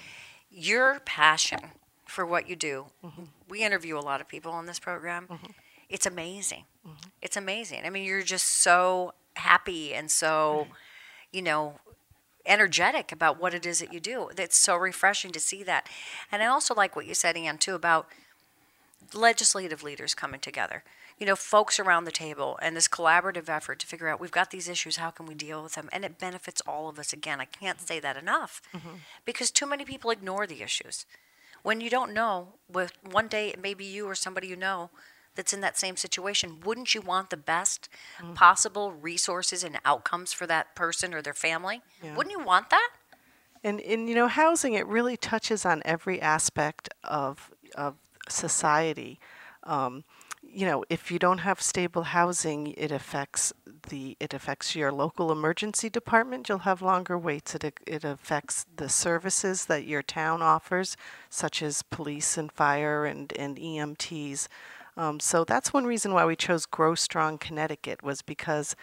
your 0.50 1.00
passion 1.06 1.60
for 2.06 2.26
what 2.26 2.50
you 2.50 2.56
do. 2.58 2.88
Mm-hmm. 3.06 3.24
We 3.48 3.64
interview 3.64 3.98
a 3.98 4.02
lot 4.02 4.20
of 4.20 4.28
people 4.28 4.52
on 4.52 4.66
this 4.66 4.80
program. 4.80 5.28
Mm-hmm. 5.30 5.52
It's 5.90 6.06
amazing. 6.06 6.66
Mm-hmm. 6.86 7.10
It's 7.22 7.38
amazing. 7.38 7.82
I 7.86 7.90
mean, 7.90 8.04
you're 8.04 8.22
just 8.24 8.48
so 8.62 9.14
happy 9.36 9.94
and 9.94 10.12
so, 10.12 10.68
you 11.32 11.42
know, 11.42 11.76
energetic 12.46 13.12
about 13.12 13.40
what 13.40 13.54
it 13.54 13.66
is 13.66 13.80
that 13.80 13.94
you 13.94 14.00
do. 14.00 14.30
It's 14.38 14.58
so 14.58 14.76
refreshing 14.76 15.32
to 15.32 15.40
see 15.40 15.64
that. 15.64 15.88
And 16.32 16.42
I 16.42 16.48
also 16.48 16.74
like 16.74 16.96
what 16.96 17.06
you 17.06 17.14
said, 17.14 17.38
Ann, 17.38 17.58
too, 17.58 17.76
about 17.76 18.08
legislative 19.14 19.84
leaders 19.84 20.14
coming 20.14 20.40
together. 20.40 20.84
You 21.20 21.28
know, 21.28 21.36
folks 21.36 21.80
around 21.80 22.06
the 22.06 22.12
table 22.12 22.58
and 22.62 22.76
this 22.76 22.88
collaborative 22.88 23.48
effort 23.48 23.80
to 23.80 23.88
figure 23.88 24.08
out 24.08 24.20
we've 24.20 24.32
got 24.32 24.50
these 24.50 24.68
issues, 24.68 24.98
how 24.98 25.12
can 25.12 25.28
we 25.28 25.36
deal 25.36 25.62
with 25.62 25.74
them? 25.74 25.88
And 25.94 26.04
it 26.04 26.18
benefits 26.18 26.62
all 26.62 26.90
of 26.90 26.98
us. 26.98 27.14
Again, 27.14 27.40
I 27.40 27.46
can't 27.46 27.80
say 27.80 28.00
that 28.00 28.18
enough 28.18 28.62
mm-hmm. 28.76 28.96
because 29.24 29.52
too 29.52 29.68
many 29.68 29.86
people 29.86 30.10
ignore 30.10 30.48
the 30.48 30.64
issues. 30.64 31.06
When 31.62 31.80
you 31.80 31.92
don't 31.92 32.14
know, 32.14 32.54
with 32.72 32.94
one 33.04 33.28
day 33.28 33.50
it 33.50 33.62
may 33.62 33.76
be 33.76 33.86
you 33.86 34.08
or 34.08 34.16
somebody 34.16 34.48
you 34.48 34.56
know 34.56 34.90
that's 35.36 35.54
in 35.54 35.62
that 35.62 35.78
same 35.78 35.96
situation, 35.96 36.60
wouldn't 36.66 36.94
you 36.94 37.02
want 37.02 37.30
the 37.30 37.38
best 37.38 37.90
possible 38.34 38.92
resources 38.92 39.64
and 39.64 39.80
outcomes 39.86 40.34
for 40.34 40.46
that 40.48 40.76
person 40.76 41.14
or 41.14 41.22
their 41.22 41.34
family? 41.34 41.82
Yeah. 42.04 42.16
Wouldn't 42.16 42.36
you 42.36 42.44
want 42.44 42.70
that? 42.70 42.90
And 43.64 43.80
in 43.80 44.08
you 44.08 44.16
know 44.16 44.28
housing, 44.28 44.74
it 44.74 44.88
really 44.88 45.18
touches 45.18 45.66
on 45.66 45.82
every 45.86 46.22
aspect 46.22 46.90
of 47.04 47.52
of 47.76 47.96
society. 48.28 49.20
Um, 49.64 50.04
you 50.44 50.66
know, 50.66 50.84
if 50.90 51.12
you 51.12 51.20
don't 51.20 51.40
have 51.40 51.62
stable 51.62 52.04
housing, 52.04 52.68
it 52.78 52.92
affects 52.92 53.54
the 53.90 54.18
it 54.20 54.34
affects 54.34 54.76
your 54.76 54.92
local 54.92 55.32
emergency 55.32 55.90
department. 55.90 56.50
You'll 56.50 56.60
have 56.60 56.82
longer 56.82 57.18
waits. 57.18 57.56
It 57.56 57.80
it 57.86 58.04
affects 58.04 58.66
the 58.76 58.90
services 58.90 59.66
that 59.66 59.86
your 59.86 60.02
town 60.02 60.42
offers, 60.42 60.98
such 61.30 61.62
as 61.62 61.84
police 61.84 62.38
and 62.38 62.52
fire 62.52 63.06
and 63.06 63.32
and 63.38 63.58
EMTs. 63.58 64.48
Um, 64.98 65.20
so 65.20 65.44
that's 65.44 65.74
one 65.74 65.86
reason 65.86 66.14
why 66.14 66.26
we 66.26 66.36
chose 66.36 66.66
Grow 66.66 66.96
Strong 66.96 67.40
Connecticut 67.40 68.04
was 68.04 68.22
because 68.22 68.76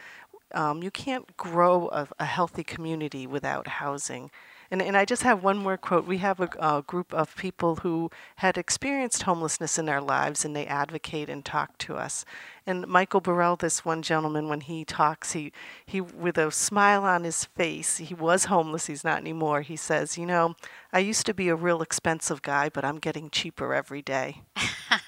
um, 0.55 0.83
you 0.83 0.91
can't 0.91 1.37
grow 1.37 1.89
a, 1.89 2.09
a 2.19 2.25
healthy 2.25 2.65
community 2.65 3.27
without 3.27 3.67
housing. 3.67 4.31
And, 4.71 4.83
and 4.83 4.97
I 4.97 5.05
just 5.07 5.23
have 5.23 5.43
one 5.43 5.57
more 5.57 5.79
quote. 5.79 6.07
We 6.07 6.19
have 6.19 6.41
a, 6.41 6.49
a 6.59 6.83
group 6.83 7.15
of 7.15 7.35
people 7.37 7.77
who 7.77 8.11
had 8.37 8.59
experienced 8.59 9.23
homelessness 9.23 9.79
in 9.79 9.87
their 9.87 10.01
lives 10.01 10.45
and 10.45 10.55
they 10.55 10.67
advocate 10.67 11.31
and 11.31 11.43
talk 11.45 11.79
to 11.79 11.97
us. 11.97 12.27
And 12.67 12.87
Michael 12.87 13.21
Burrell, 13.21 13.57
this 13.57 13.85
one 13.85 14.03
gentleman, 14.03 14.49
when 14.49 14.61
he 14.61 14.85
talks, 14.85 15.33
he, 15.33 15.53
he 15.87 16.03
with 16.03 16.37
a 16.37 16.51
smile 16.51 17.05
on 17.05 17.25
his 17.25 17.47
face, 17.47 17.97
he 17.97 18.13
was 18.13 18.47
homeless, 18.47 18.87
he's 18.87 19.05
not 19.05 19.19
anymore. 19.19 19.63
He 19.63 19.77
says, 19.77 20.19
You 20.19 20.27
know, 20.27 20.55
I 20.93 20.99
used 20.99 21.25
to 21.27 21.35
be 21.35 21.49
a 21.49 21.57
real 21.57 21.81
expensive 21.81 22.43
guy, 22.43 22.69
but 22.69 22.85
I'm 22.85 22.99
getting 22.99 23.31
cheaper 23.31 23.75
every 23.75 24.03
day. 24.03 24.43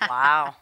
Wow. 0.09 0.57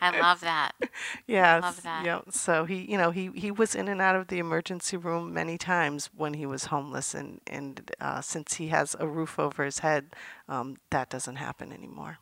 I 0.00 0.20
love 0.20 0.40
that. 0.40 0.72
Yes. 1.26 1.62
Love 1.62 1.82
that. 1.82 2.04
Yeah. 2.04 2.20
So 2.30 2.64
he, 2.64 2.90
you 2.90 2.98
know, 2.98 3.10
he, 3.10 3.30
he 3.34 3.50
was 3.50 3.74
in 3.74 3.88
and 3.88 4.00
out 4.00 4.16
of 4.16 4.28
the 4.28 4.38
emergency 4.38 4.96
room 4.96 5.32
many 5.32 5.56
times 5.56 6.10
when 6.16 6.34
he 6.34 6.46
was 6.46 6.66
homeless, 6.66 7.14
and 7.14 7.40
and 7.46 7.90
uh, 8.00 8.20
since 8.20 8.54
he 8.54 8.68
has 8.68 8.96
a 8.98 9.06
roof 9.06 9.38
over 9.38 9.64
his 9.64 9.78
head, 9.80 10.06
um, 10.48 10.76
that 10.90 11.08
doesn't 11.10 11.36
happen 11.36 11.72
anymore. 11.72 12.18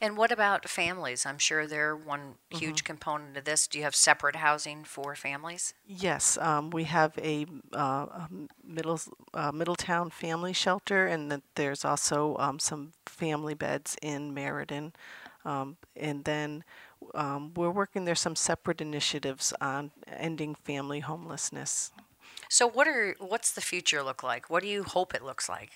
And 0.00 0.16
what 0.16 0.30
about 0.30 0.68
families? 0.68 1.24
I'm 1.24 1.38
sure 1.38 1.66
they're 1.66 1.96
one 1.96 2.34
huge 2.50 2.84
component 2.84 3.36
of 3.36 3.44
this. 3.44 3.66
Do 3.66 3.78
you 3.78 3.84
have 3.84 3.94
separate 3.94 4.36
housing 4.36 4.84
for 4.84 5.14
families? 5.14 5.72
Yes, 5.86 6.36
um, 6.38 6.70
we 6.70 6.84
have 6.84 7.16
a, 7.18 7.46
uh, 7.74 7.78
a 8.06 8.28
middle 8.62 9.00
uh, 9.32 9.52
Middletown 9.52 10.10
family 10.10 10.52
shelter, 10.52 11.06
and 11.06 11.30
that 11.32 11.42
there's 11.54 11.84
also 11.84 12.36
um, 12.38 12.58
some 12.58 12.92
family 13.06 13.54
beds 13.54 13.96
in 14.02 14.34
Meriden, 14.34 14.92
um, 15.44 15.76
and 15.96 16.24
then 16.24 16.62
um, 17.14 17.52
we're 17.54 17.70
working. 17.70 18.04
There's 18.04 18.20
some 18.20 18.36
separate 18.36 18.80
initiatives 18.80 19.52
on 19.60 19.90
ending 20.06 20.54
family 20.54 21.00
homelessness. 21.00 21.92
So 22.48 22.68
what 22.68 22.86
are 22.86 23.16
what's 23.18 23.50
the 23.52 23.60
future 23.60 24.04
look 24.04 24.22
like? 24.22 24.48
What 24.48 24.62
do 24.62 24.68
you 24.68 24.84
hope 24.84 25.14
it 25.14 25.24
looks 25.24 25.48
like? 25.48 25.70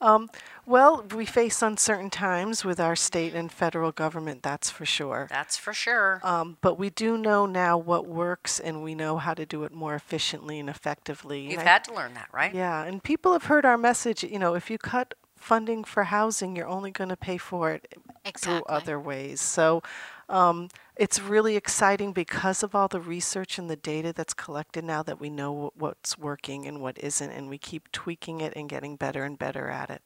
Um, 0.00 0.28
well, 0.66 1.02
we 1.14 1.24
face 1.24 1.62
uncertain 1.62 2.10
times 2.10 2.62
with 2.64 2.78
our 2.78 2.94
state 2.94 3.34
and 3.34 3.50
federal 3.50 3.90
government, 3.90 4.42
that's 4.42 4.70
for 4.70 4.84
sure. 4.84 5.28
That's 5.30 5.56
for 5.56 5.72
sure. 5.72 6.20
Um, 6.22 6.58
but 6.60 6.78
we 6.78 6.90
do 6.90 7.16
know 7.16 7.46
now 7.46 7.78
what 7.78 8.06
works 8.06 8.60
and 8.60 8.82
we 8.84 8.94
know 8.94 9.16
how 9.16 9.34
to 9.34 9.46
do 9.46 9.64
it 9.64 9.72
more 9.72 9.94
efficiently 9.94 10.60
and 10.60 10.68
effectively. 10.68 11.44
And 11.44 11.52
You've 11.52 11.60
I- 11.62 11.64
had 11.64 11.84
to 11.84 11.94
learn 11.94 12.14
that, 12.14 12.28
right? 12.32 12.54
Yeah, 12.54 12.84
and 12.84 13.02
people 13.02 13.32
have 13.32 13.44
heard 13.44 13.64
our 13.64 13.78
message. 13.78 14.22
You 14.22 14.38
know, 14.38 14.54
if 14.54 14.70
you 14.70 14.76
cut 14.78 15.14
funding 15.36 15.84
for 15.84 16.04
housing, 16.04 16.54
you're 16.54 16.68
only 16.68 16.90
going 16.90 17.10
to 17.10 17.16
pay 17.16 17.38
for 17.38 17.72
it 17.72 17.94
through 18.36 18.62
other 18.68 18.98
ways. 18.98 19.40
So 19.40 19.82
um, 20.28 20.68
it's 20.96 21.20
really 21.20 21.56
exciting 21.56 22.12
because 22.12 22.62
of 22.62 22.74
all 22.74 22.88
the 22.88 23.00
research 23.00 23.58
and 23.58 23.70
the 23.70 23.76
data 23.76 24.12
that's 24.12 24.34
collected 24.34 24.84
now 24.84 25.02
that 25.04 25.20
we 25.20 25.30
know 25.30 25.72
what's 25.74 26.18
working 26.18 26.66
and 26.66 26.82
what 26.82 26.98
isn't, 26.98 27.30
and 27.30 27.48
we 27.48 27.58
keep 27.58 27.90
tweaking 27.92 28.40
it 28.40 28.52
and 28.54 28.68
getting 28.68 28.96
better 28.96 29.24
and 29.24 29.38
better 29.38 29.68
at 29.68 29.90
it. 29.90 30.02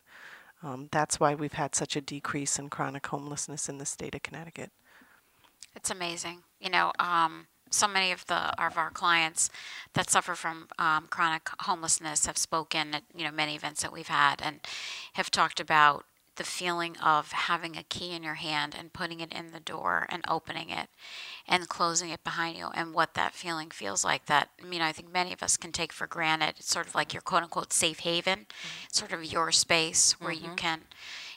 Um, 0.63 0.89
that's 0.93 1.19
why 1.19 1.35
we've 1.35 1.55
had 1.55 1.75
such 1.75 1.97
a 1.97 2.01
decrease 2.01 2.59
in 2.59 2.71
chronic 2.71 3.07
homelessness 3.07 3.69
in 3.69 3.79
the 3.79 3.87
state 3.87 4.15
of 4.15 4.23
Connecticut. 4.23 4.71
It's 5.75 5.91
amazing. 5.91 6.43
You 6.61 6.71
know, 6.71 6.93
um, 7.01 7.47
so 7.71 7.89
many 7.89 8.13
of 8.13 8.27
the 8.27 8.63
of 8.63 8.77
our 8.77 8.91
clients 8.91 9.51
that 9.95 10.11
suffer 10.11 10.35
from 10.35 10.69
um, 10.79 11.09
chronic 11.11 11.49
homelessness 11.61 12.27
have 12.27 12.37
spoken 12.37 12.95
at 12.95 13.03
you 13.17 13.25
know 13.25 13.31
many 13.33 13.57
events 13.57 13.83
that 13.83 13.93
we've 13.93 14.09
had 14.09 14.41
and 14.43 14.61
have 15.15 15.31
talked 15.31 15.59
about 15.59 16.05
the 16.43 16.49
feeling 16.49 16.97
of 16.97 17.31
having 17.31 17.77
a 17.77 17.85
key 17.85 18.11
in 18.11 18.25
your 18.25 18.35
hand 18.35 18.75
and 18.77 18.93
putting 18.93 19.21
it 19.21 19.33
in 19.33 19.53
the 19.53 19.61
door 19.61 20.07
and 20.09 20.25
opening 20.27 20.71
it 20.71 20.89
and 21.47 21.69
closing 21.69 22.11
it 22.11 22.25
behind 22.25 22.59
you 22.59 22.67
and 22.75 22.93
what 22.93 23.15
that 23.15 23.33
feeling 23.33 23.71
feels 23.71 24.05
like 24.05 24.27
that 24.27 24.49
I 24.61 24.67
mean 24.67 24.83
I 24.83 24.91
think 24.91 25.13
many 25.13 25.33
of 25.33 25.41
us 25.41 25.57
can 25.57 25.71
take 25.71 25.93
for 25.93 26.09
granted. 26.09 26.57
It's 26.59 26.69
sort 26.69 26.89
of 26.89 26.97
like 26.97 27.15
your 27.15 27.21
quote 27.21 27.45
unquote 27.45 27.73
safe 27.73 28.01
haven 28.01 28.41
mm-hmm. 28.41 28.87
sort 28.91 29.13
of 29.13 29.25
your 29.25 29.53
space 29.53 30.21
where 30.21 30.33
you 30.33 30.47
mm-hmm. 30.47 30.55
can 30.57 30.81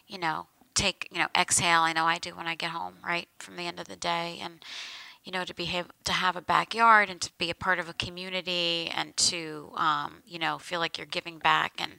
you 0.08 0.18
know 0.18 0.48
take 0.74 1.08
you 1.12 1.20
know 1.20 1.28
exhale. 1.38 1.82
I 1.82 1.94
know 1.94 2.06
I 2.06 2.18
do 2.18 2.32
when 2.32 2.48
I 2.48 2.56
get 2.56 2.72
home 2.72 2.96
right 3.06 3.28
from 3.38 3.58
the 3.58 3.68
end 3.68 3.80
of 3.80 3.88
the 3.88 3.96
day. 3.96 4.39
And 4.41 4.65
you 5.26 5.32
know, 5.32 5.44
to 5.44 5.56
behave, 5.56 5.88
to 6.04 6.14
have 6.14 6.36
a 6.36 6.42
backyard 6.42 7.10
and 7.10 7.20
to 7.20 7.32
be 7.40 7.50
a 7.50 7.56
part 7.56 7.80
of 7.80 7.90
a 7.90 7.94
community 7.94 8.92
and 8.96 9.18
to, 9.18 9.72
um, 9.76 10.22
you 10.26 10.38
know, 10.38 10.60
feel 10.60 10.80
like 10.80 10.98
you're 11.00 11.08
giving 11.08 11.40
back 11.40 11.74
and 11.80 11.94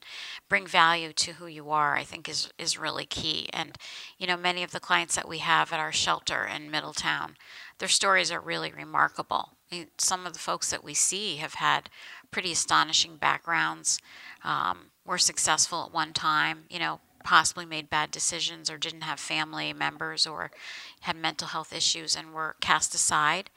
bring 0.48 0.64
value 0.64 1.12
to 1.12 1.32
who 1.32 1.48
you 1.48 1.70
are, 1.70 1.96
I 1.96 2.04
think 2.04 2.28
is, 2.28 2.50
is 2.56 2.78
really 2.78 3.04
key. 3.04 3.48
And, 3.52 3.76
you 4.16 4.28
know, 4.28 4.36
many 4.36 4.62
of 4.62 4.70
the 4.70 4.78
clients 4.78 5.16
that 5.16 5.28
we 5.28 5.38
have 5.38 5.72
at 5.72 5.80
our 5.80 5.90
shelter 5.90 6.44
in 6.44 6.70
Middletown, 6.70 7.36
their 7.78 7.88
stories 7.88 8.30
are 8.30 8.40
really 8.40 8.72
remarkable. 8.72 9.56
Some 9.98 10.24
of 10.24 10.32
the 10.32 10.38
folks 10.38 10.70
that 10.70 10.84
we 10.84 10.94
see 10.94 11.36
have 11.36 11.54
had 11.54 11.90
pretty 12.30 12.52
astonishing 12.52 13.16
backgrounds, 13.16 13.98
um, 14.44 14.92
were 15.04 15.18
successful 15.18 15.84
at 15.84 15.92
one 15.92 16.12
time, 16.12 16.64
you 16.70 16.78
know, 16.78 17.00
possibly 17.26 17.66
made 17.66 17.90
bad 17.90 18.12
decisions 18.12 18.70
or 18.70 18.78
didn't 18.78 19.00
have 19.00 19.18
family 19.18 19.72
members 19.72 20.28
or 20.28 20.52
had 21.00 21.16
mental 21.16 21.48
health 21.48 21.72
issues 21.74 22.14
and 22.14 22.32
were 22.32 22.54
cast 22.60 22.94
aside. 22.94 23.50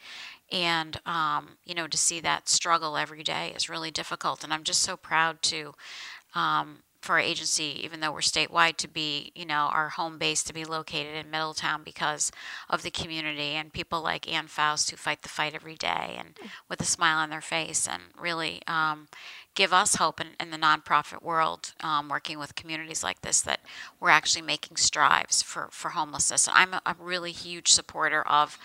And, 0.52 1.00
um, 1.06 1.50
you 1.64 1.76
know, 1.76 1.86
to 1.86 1.96
see 1.96 2.20
that 2.22 2.50
struggle 2.50 2.98
every 2.98 3.22
day 3.22 3.54
is 3.56 3.70
really 3.70 3.92
difficult. 3.92 4.44
And 4.44 4.52
I'm 4.52 4.64
just 4.64 4.82
so 4.82 4.98
proud 4.98 5.44
to, 5.44 5.76
um, 6.34 6.80
for 7.00 7.14
our 7.14 7.20
agency, 7.20 7.80
even 7.84 8.00
though 8.00 8.12
we're 8.12 8.22
statewide, 8.22 8.78
to 8.78 8.88
be, 8.88 9.32
you 9.36 9.46
know, 9.46 9.70
our 9.72 9.90
home 9.90 10.18
base 10.18 10.44
to 10.46 10.54
be 10.54 10.66
located 10.66 11.16
in 11.16 11.30
Middletown 11.30 11.84
because 11.84 12.32
of 12.72 12.82
the 12.82 12.90
community 12.90 13.52
and 13.52 13.72
people 13.72 14.02
like 14.02 14.32
Ann 14.32 14.48
Faust 14.48 14.90
who 14.90 14.98
fight 14.98 15.22
the 15.22 15.30
fight 15.30 15.54
every 15.54 15.76
day 15.76 16.16
and 16.18 16.38
with 16.68 16.82
a 16.82 16.86
smile 16.86 17.20
on 17.20 17.30
their 17.30 17.40
face 17.40 17.88
and 17.88 18.02
really 18.20 18.62
um, 18.66 19.08
give 19.60 19.74
us 19.74 19.96
hope 19.96 20.22
in, 20.22 20.28
in 20.40 20.52
the 20.52 20.58
nonprofit 20.58 21.22
world, 21.22 21.74
um, 21.82 22.08
working 22.08 22.40
with 22.40 22.56
communities 22.56 23.04
like 23.04 23.20
this, 23.24 23.42
that 23.42 23.60
we're 24.00 24.10
actually 24.10 24.42
making 24.42 24.78
strides 24.78 25.42
for, 25.42 25.68
for 25.70 25.90
homelessness. 25.90 26.48
I'm 26.50 26.76
a, 26.76 26.82
a 26.86 26.96
really 26.98 27.34
huge 27.34 27.68
supporter 27.68 28.22
of 28.26 28.58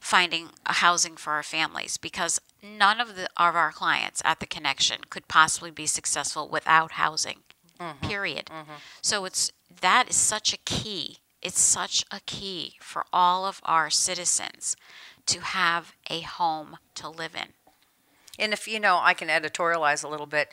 finding 0.00 0.48
a 0.66 0.72
housing 0.72 1.14
for 1.14 1.34
our 1.34 1.44
families 1.44 1.96
because 1.96 2.40
none 2.60 3.00
of 3.00 3.14
the 3.14 3.28
of 3.36 3.54
our 3.54 3.70
clients 3.70 4.20
at 4.24 4.40
the 4.40 4.46
connection 4.46 5.02
could 5.10 5.28
possibly 5.28 5.70
be 5.70 5.86
successful 5.86 6.48
without 6.48 6.92
housing 6.92 7.38
period. 8.00 8.50
So 9.00 9.24
it's 9.24 9.52
that 9.80 10.10
is 10.10 10.16
such 10.16 10.52
a 10.52 10.58
key 10.64 11.18
it's 11.40 11.60
such 11.60 12.04
a 12.10 12.20
key 12.26 12.74
for 12.80 13.04
all 13.12 13.44
of 13.44 13.60
our 13.64 13.90
citizens 13.90 14.76
to 15.26 15.40
have 15.40 15.94
a 16.10 16.20
home 16.22 16.78
to 16.96 17.08
live 17.08 17.36
in 17.36 17.48
And 18.38 18.52
if 18.52 18.66
you 18.66 18.80
know, 18.80 18.98
I 19.02 19.14
can 19.14 19.28
editorialize 19.28 20.04
a 20.04 20.08
little 20.08 20.26
bit. 20.26 20.50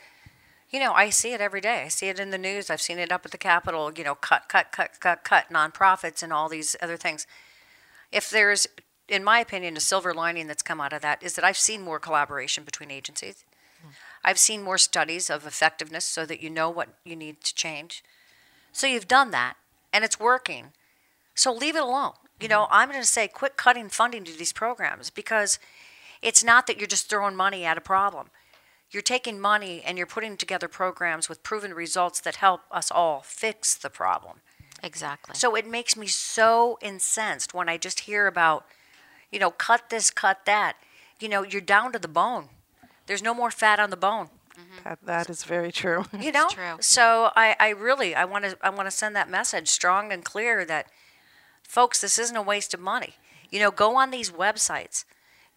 You 0.70 0.78
know, 0.78 0.92
I 0.92 1.10
see 1.10 1.32
it 1.32 1.40
every 1.40 1.60
day. 1.60 1.82
I 1.82 1.88
see 1.88 2.08
it 2.08 2.20
in 2.20 2.30
the 2.30 2.38
news. 2.38 2.70
I've 2.70 2.80
seen 2.80 2.98
it 2.98 3.10
up 3.10 3.24
at 3.24 3.32
the 3.32 3.38
Capitol, 3.38 3.92
you 3.92 4.04
know, 4.04 4.14
cut, 4.14 4.48
cut, 4.48 4.70
cut, 4.70 5.00
cut, 5.00 5.24
cut, 5.24 5.46
nonprofits 5.50 6.22
and 6.22 6.32
all 6.32 6.48
these 6.48 6.76
other 6.80 6.96
things. 6.96 7.26
If 8.12 8.30
there's, 8.30 8.66
in 9.08 9.24
my 9.24 9.40
opinion, 9.40 9.76
a 9.76 9.80
silver 9.80 10.14
lining 10.14 10.46
that's 10.46 10.62
come 10.62 10.80
out 10.80 10.92
of 10.92 11.02
that 11.02 11.22
is 11.22 11.34
that 11.34 11.44
I've 11.44 11.56
seen 11.56 11.82
more 11.82 11.98
collaboration 11.98 12.62
between 12.62 12.90
agencies. 12.90 13.44
Hmm. 13.82 13.88
I've 14.22 14.38
seen 14.38 14.62
more 14.62 14.78
studies 14.78 15.28
of 15.28 15.46
effectiveness 15.46 16.04
so 16.04 16.24
that 16.26 16.42
you 16.42 16.50
know 16.50 16.70
what 16.70 16.90
you 17.04 17.16
need 17.16 17.40
to 17.42 17.54
change. 17.54 18.04
So 18.72 18.86
you've 18.86 19.08
done 19.08 19.32
that 19.32 19.56
and 19.92 20.04
it's 20.04 20.20
working. 20.20 20.72
So 21.34 21.52
leave 21.52 21.76
it 21.76 21.82
alone. 21.82 22.12
You 22.40 22.48
know, 22.48 22.62
mm-hmm. 22.62 22.74
I'm 22.74 22.88
going 22.88 23.00
to 23.00 23.06
say 23.06 23.28
quit 23.28 23.56
cutting 23.56 23.88
funding 23.88 24.24
to 24.24 24.36
these 24.36 24.52
programs 24.52 25.10
because 25.10 25.58
it's 26.22 26.44
not 26.44 26.66
that 26.66 26.78
you're 26.78 26.86
just 26.86 27.08
throwing 27.08 27.36
money 27.36 27.64
at 27.64 27.78
a 27.78 27.80
problem. 27.80 28.28
You're 28.90 29.02
taking 29.02 29.38
money 29.40 29.82
and 29.84 29.96
you're 29.96 30.06
putting 30.06 30.36
together 30.36 30.68
programs 30.68 31.28
with 31.28 31.42
proven 31.42 31.74
results 31.74 32.20
that 32.20 32.36
help 32.36 32.62
us 32.70 32.90
all 32.90 33.22
fix 33.24 33.74
the 33.74 33.90
problem. 33.90 34.40
Exactly. 34.82 35.34
So 35.34 35.54
it 35.54 35.66
makes 35.66 35.96
me 35.96 36.06
so 36.06 36.78
incensed 36.80 37.54
when 37.54 37.68
I 37.68 37.76
just 37.76 38.00
hear 38.00 38.26
about, 38.26 38.66
you 39.30 39.38
know, 39.38 39.50
cut 39.50 39.90
this, 39.90 40.10
cut 40.10 40.44
that. 40.46 40.76
You 41.20 41.28
know, 41.28 41.44
you're 41.44 41.60
down 41.60 41.92
to 41.92 41.98
the 41.98 42.08
bone. 42.08 42.48
There's 43.06 43.22
no 43.22 43.34
more 43.34 43.50
fat 43.50 43.78
on 43.78 43.90
the 43.90 43.96
bone. 43.96 44.30
Mm-hmm. 44.60 44.88
That, 44.88 44.98
that 45.04 45.30
is 45.30 45.44
very 45.44 45.72
true. 45.72 46.04
You 46.20 46.32
know. 46.32 46.48
true. 46.48 46.76
So 46.80 47.30
I, 47.36 47.56
I 47.60 47.70
really 47.70 48.14
I 48.14 48.24
want 48.24 48.44
to 48.44 48.56
I 48.62 48.70
want 48.70 48.86
to 48.86 48.90
send 48.90 49.14
that 49.16 49.30
message 49.30 49.68
strong 49.68 50.12
and 50.12 50.24
clear 50.24 50.64
that, 50.64 50.86
folks, 51.62 52.00
this 52.00 52.18
isn't 52.18 52.36
a 52.36 52.42
waste 52.42 52.74
of 52.74 52.80
money. 52.80 53.14
You 53.50 53.60
know, 53.60 53.70
go 53.70 53.96
on 53.96 54.10
these 54.10 54.30
websites. 54.30 55.04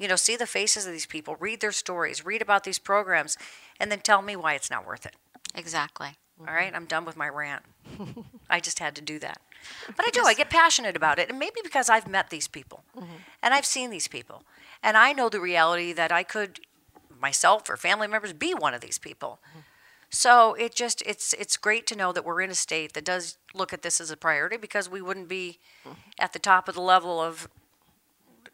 You 0.04 0.10
know, 0.10 0.18
see 0.18 0.36
the 0.36 0.46
faces 0.46 0.86
of 0.86 0.92
these 0.92 1.06
people, 1.06 1.38
read 1.40 1.62
their 1.62 1.72
stories, 1.72 2.26
read 2.26 2.42
about 2.42 2.66
these 2.66 2.78
programs, 2.78 3.38
and 3.80 3.90
then 3.90 4.02
tell 4.02 4.22
me 4.22 4.36
why 4.36 4.54
it's 4.54 4.70
not 4.70 4.86
worth 4.86 5.06
it. 5.06 5.16
exactly. 5.56 6.18
All 6.42 6.54
right, 6.54 6.68
mm-hmm. 6.68 6.76
I'm 6.76 6.86
done 6.88 7.06
with 7.06 7.16
my 7.16 7.30
rant. 7.30 7.64
I 8.50 8.60
just 8.60 8.80
had 8.80 8.96
to 8.96 9.02
do 9.02 9.18
that. 9.20 9.40
But 9.96 10.06
I 10.06 10.10
do, 10.10 10.24
I 10.26 10.34
get 10.34 10.50
passionate 10.50 10.98
about 10.98 11.20
it. 11.20 11.30
And 11.30 11.40
maybe 11.40 11.62
because 11.64 11.90
I've 11.90 12.06
met 12.06 12.30
these 12.32 12.50
people 12.50 12.84
mm-hmm. 12.98 13.14
and 13.42 13.54
I've 13.54 13.66
seen 13.66 13.92
these 13.92 14.10
people. 14.10 14.44
And 14.82 14.98
I 14.98 15.14
know 15.14 15.30
the 15.30 15.40
reality 15.40 15.94
that 15.94 16.12
I 16.12 16.24
could, 16.24 16.60
myself 17.18 17.70
or 17.70 17.78
family 17.78 18.08
members, 18.08 18.34
be 18.34 18.54
one 18.54 18.74
of 18.74 18.82
these 18.82 18.98
people. 18.98 19.40
Mm-hmm. 19.52 19.60
So 20.10 20.54
it 20.56 20.76
just 20.76 21.02
it's 21.06 21.34
it's 21.34 21.56
great 21.58 21.88
to 21.88 21.96
know 21.96 22.12
that 22.12 22.26
we're 22.26 22.42
in 22.42 22.52
a 22.52 22.56
state 22.56 22.94
that 22.94 23.06
does 23.06 23.38
look 23.56 23.74
at 23.74 23.82
this 23.82 24.00
as 24.00 24.12
a 24.12 24.18
priority 24.18 24.58
because 24.58 24.88
we 24.90 25.02
wouldn't 25.02 25.28
be 25.28 25.58
at 26.20 26.34
the 26.34 26.40
top 26.40 26.68
of 26.68 26.76
the 26.76 26.82
level 26.82 27.20
of 27.20 27.48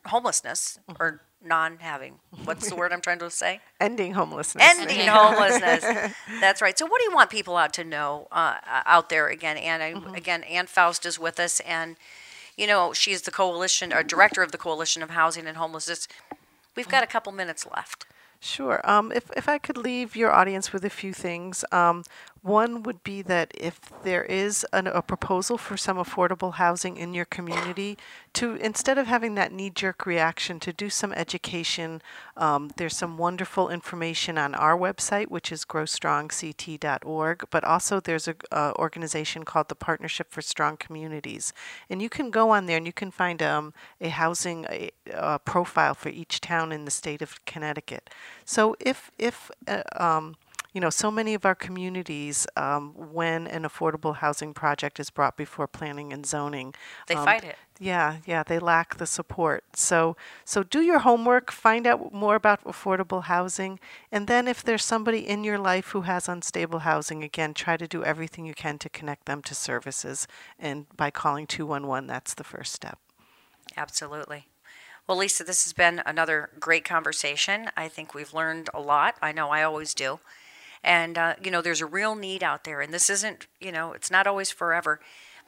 homelessness 0.06 0.80
or 1.00 1.22
non 1.44 1.78
having. 1.80 2.20
What's 2.44 2.70
the 2.70 2.76
word 2.76 2.92
I'm 2.92 3.02
trying 3.02 3.20
to 3.20 3.30
say? 3.30 3.62
Ending 3.80 4.14
homelessness. 4.14 4.64
ending 4.64 5.08
homelessness. 5.08 6.14
That's 6.42 6.62
right. 6.62 6.78
So, 6.78 6.86
what 6.86 7.00
do 7.00 7.06
you 7.06 7.14
want 7.14 7.30
people 7.30 7.58
out 7.58 7.74
to 7.74 7.84
know 7.84 8.28
uh, 8.32 8.58
out 8.66 9.10
there 9.10 9.28
again? 9.28 9.58
And 9.58 9.82
I, 9.82 10.18
again, 10.18 10.44
Ann 10.44 10.68
Faust 10.68 11.06
is 11.06 11.18
with 11.18 11.40
us, 11.40 11.60
and 11.62 11.96
you 12.58 12.68
know 12.68 12.94
she's 12.94 13.24
the 13.24 13.32
coalition 13.32 13.94
or 13.94 14.04
director 14.04 14.42
of 14.42 14.52
the 14.52 14.58
coalition 14.58 15.02
of 15.02 15.12
housing 15.12 15.48
and 15.48 15.58
homelessness. 15.58 16.08
We've 16.76 16.90
got 16.90 17.04
a 17.04 17.08
couple 17.08 17.32
minutes 17.32 17.66
left. 17.66 18.06
Sure. 18.42 18.80
Um, 18.90 19.12
if, 19.12 19.30
if 19.36 19.50
I 19.50 19.58
could 19.58 19.76
leave 19.78 20.16
your 20.16 20.32
audience 20.32 20.72
with 20.72 20.86
a 20.86 20.90
few 20.90 21.12
things, 21.14 21.66
um, 21.74 22.06
one 22.42 22.84
would 22.84 23.04
be 23.04 23.22
that 23.24 23.52
if 23.54 23.80
there 24.04 24.24
is 24.24 24.66
an, 24.72 24.88
a 24.88 25.02
proposal 25.02 25.58
for 25.58 25.78
some 25.78 25.98
affordable 25.98 26.56
housing 26.56 26.98
in 26.98 27.14
your 27.14 27.26
community, 27.26 27.98
to 28.34 28.56
instead 28.56 28.98
of 28.98 29.08
having 29.08 29.36
that 29.36 29.52
knee 29.52 29.70
jerk 29.70 30.06
reaction, 30.06 30.60
to 30.60 30.74
do 30.74 30.90
some 30.90 31.14
education. 31.14 32.02
Um, 32.38 32.72
there's 32.78 32.96
some 32.96 33.18
wonderful 33.18 33.70
information 33.70 34.38
on 34.38 34.56
our 34.56 34.78
website, 34.78 35.28
which 35.28 35.52
is 35.52 35.66
growstrongct.org, 35.66 37.44
but 37.50 37.64
also 37.64 38.00
there's 38.00 38.28
a 38.28 38.36
uh, 38.52 38.74
organization 38.78 39.44
called 39.44 39.70
the 39.70 39.76
Partnership 39.76 40.32
for 40.32 40.42
Strong 40.42 40.78
Communities, 40.78 41.54
and 41.90 42.02
you 42.02 42.10
can 42.10 42.30
go 42.30 42.52
on 42.52 42.66
there 42.66 42.78
and 42.78 42.86
you 42.86 42.94
can 42.94 43.12
find 43.12 43.42
um, 43.42 43.74
a 44.00 44.10
housing 44.10 44.66
a, 44.70 44.92
a 45.14 45.40
profile 45.40 45.94
for 45.94 46.10
each 46.10 46.40
town 46.42 46.72
in 46.72 46.86
the 46.86 46.92
state 46.92 47.22
of 47.22 47.44
Connecticut. 47.46 48.10
So 48.46 48.76
if 48.80 49.12
if 49.18 49.52
uh, 49.68 49.84
um, 49.98 50.36
you 50.74 50.82
know, 50.82 50.90
so 50.90 51.10
many 51.10 51.34
of 51.34 51.46
our 51.46 51.56
communities, 51.56 52.46
um, 52.56 52.94
when 52.96 53.48
an 53.48 53.64
affordable 53.64 54.18
housing 54.18 54.54
project 54.54 55.00
is 55.00 55.10
brought 55.10 55.36
before 55.36 55.68
planning 55.68 56.14
and 56.14 56.26
zoning, 56.26 56.76
They 57.08 57.16
um, 57.16 57.26
fight 57.26 57.44
it. 57.44 57.56
Yeah, 57.80 58.18
yeah, 58.26 58.44
they 58.44 58.60
lack 58.60 58.98
the 58.98 59.08
support. 59.08 59.64
So, 59.74 60.18
so 60.44 60.64
do 60.64 60.82
your 60.82 61.00
homework, 61.00 61.50
find 61.50 61.88
out 61.88 62.14
more 62.14 62.36
about 62.36 62.64
affordable 62.66 63.24
housing, 63.24 63.80
and 64.12 64.28
then 64.28 64.48
if 64.48 64.62
there's 64.62 64.84
somebody 64.84 65.28
in 65.28 65.44
your 65.44 65.58
life 65.58 65.88
who 65.90 66.02
has 66.02 66.28
unstable 66.28 66.80
housing, 66.80 67.24
again, 67.24 67.54
try 67.54 67.78
to 67.78 67.88
do 67.88 68.04
everything 68.04 68.46
you 68.46 68.54
can 68.54 68.78
to 68.80 68.90
connect 68.90 69.26
them 69.26 69.42
to 69.44 69.56
services. 69.56 70.28
And 70.60 70.86
by 70.96 71.10
calling 71.10 71.48
211, 71.48 72.06
that's 72.08 72.34
the 72.34 72.44
first 72.44 72.74
step. 72.74 73.00
Absolutely. 73.78 74.48
Well, 75.08 75.18
Lisa, 75.18 75.44
this 75.44 75.64
has 75.64 75.74
been 75.74 76.04
another 76.06 76.52
great 76.60 76.86
conversation. 76.86 77.72
I 77.76 77.88
think 77.88 78.14
we've 78.14 78.34
learned 78.34 78.70
a 78.76 78.80
lot. 78.80 79.16
I 79.24 79.32
know 79.32 79.50
I 79.50 79.64
always 79.64 79.96
do. 79.96 80.20
And, 80.84 81.18
uh, 81.18 81.36
you 81.44 81.52
know, 81.52 81.62
there's 81.62 81.82
a 81.82 81.86
real 81.86 82.16
need 82.16 82.44
out 82.44 82.64
there. 82.64 82.82
And 82.82 82.94
this 82.94 83.10
isn't, 83.10 83.48
you 83.60 83.72
know, 83.72 83.94
it's 83.94 84.10
not 84.10 84.28
always 84.28 84.50
forever. 84.50 85.00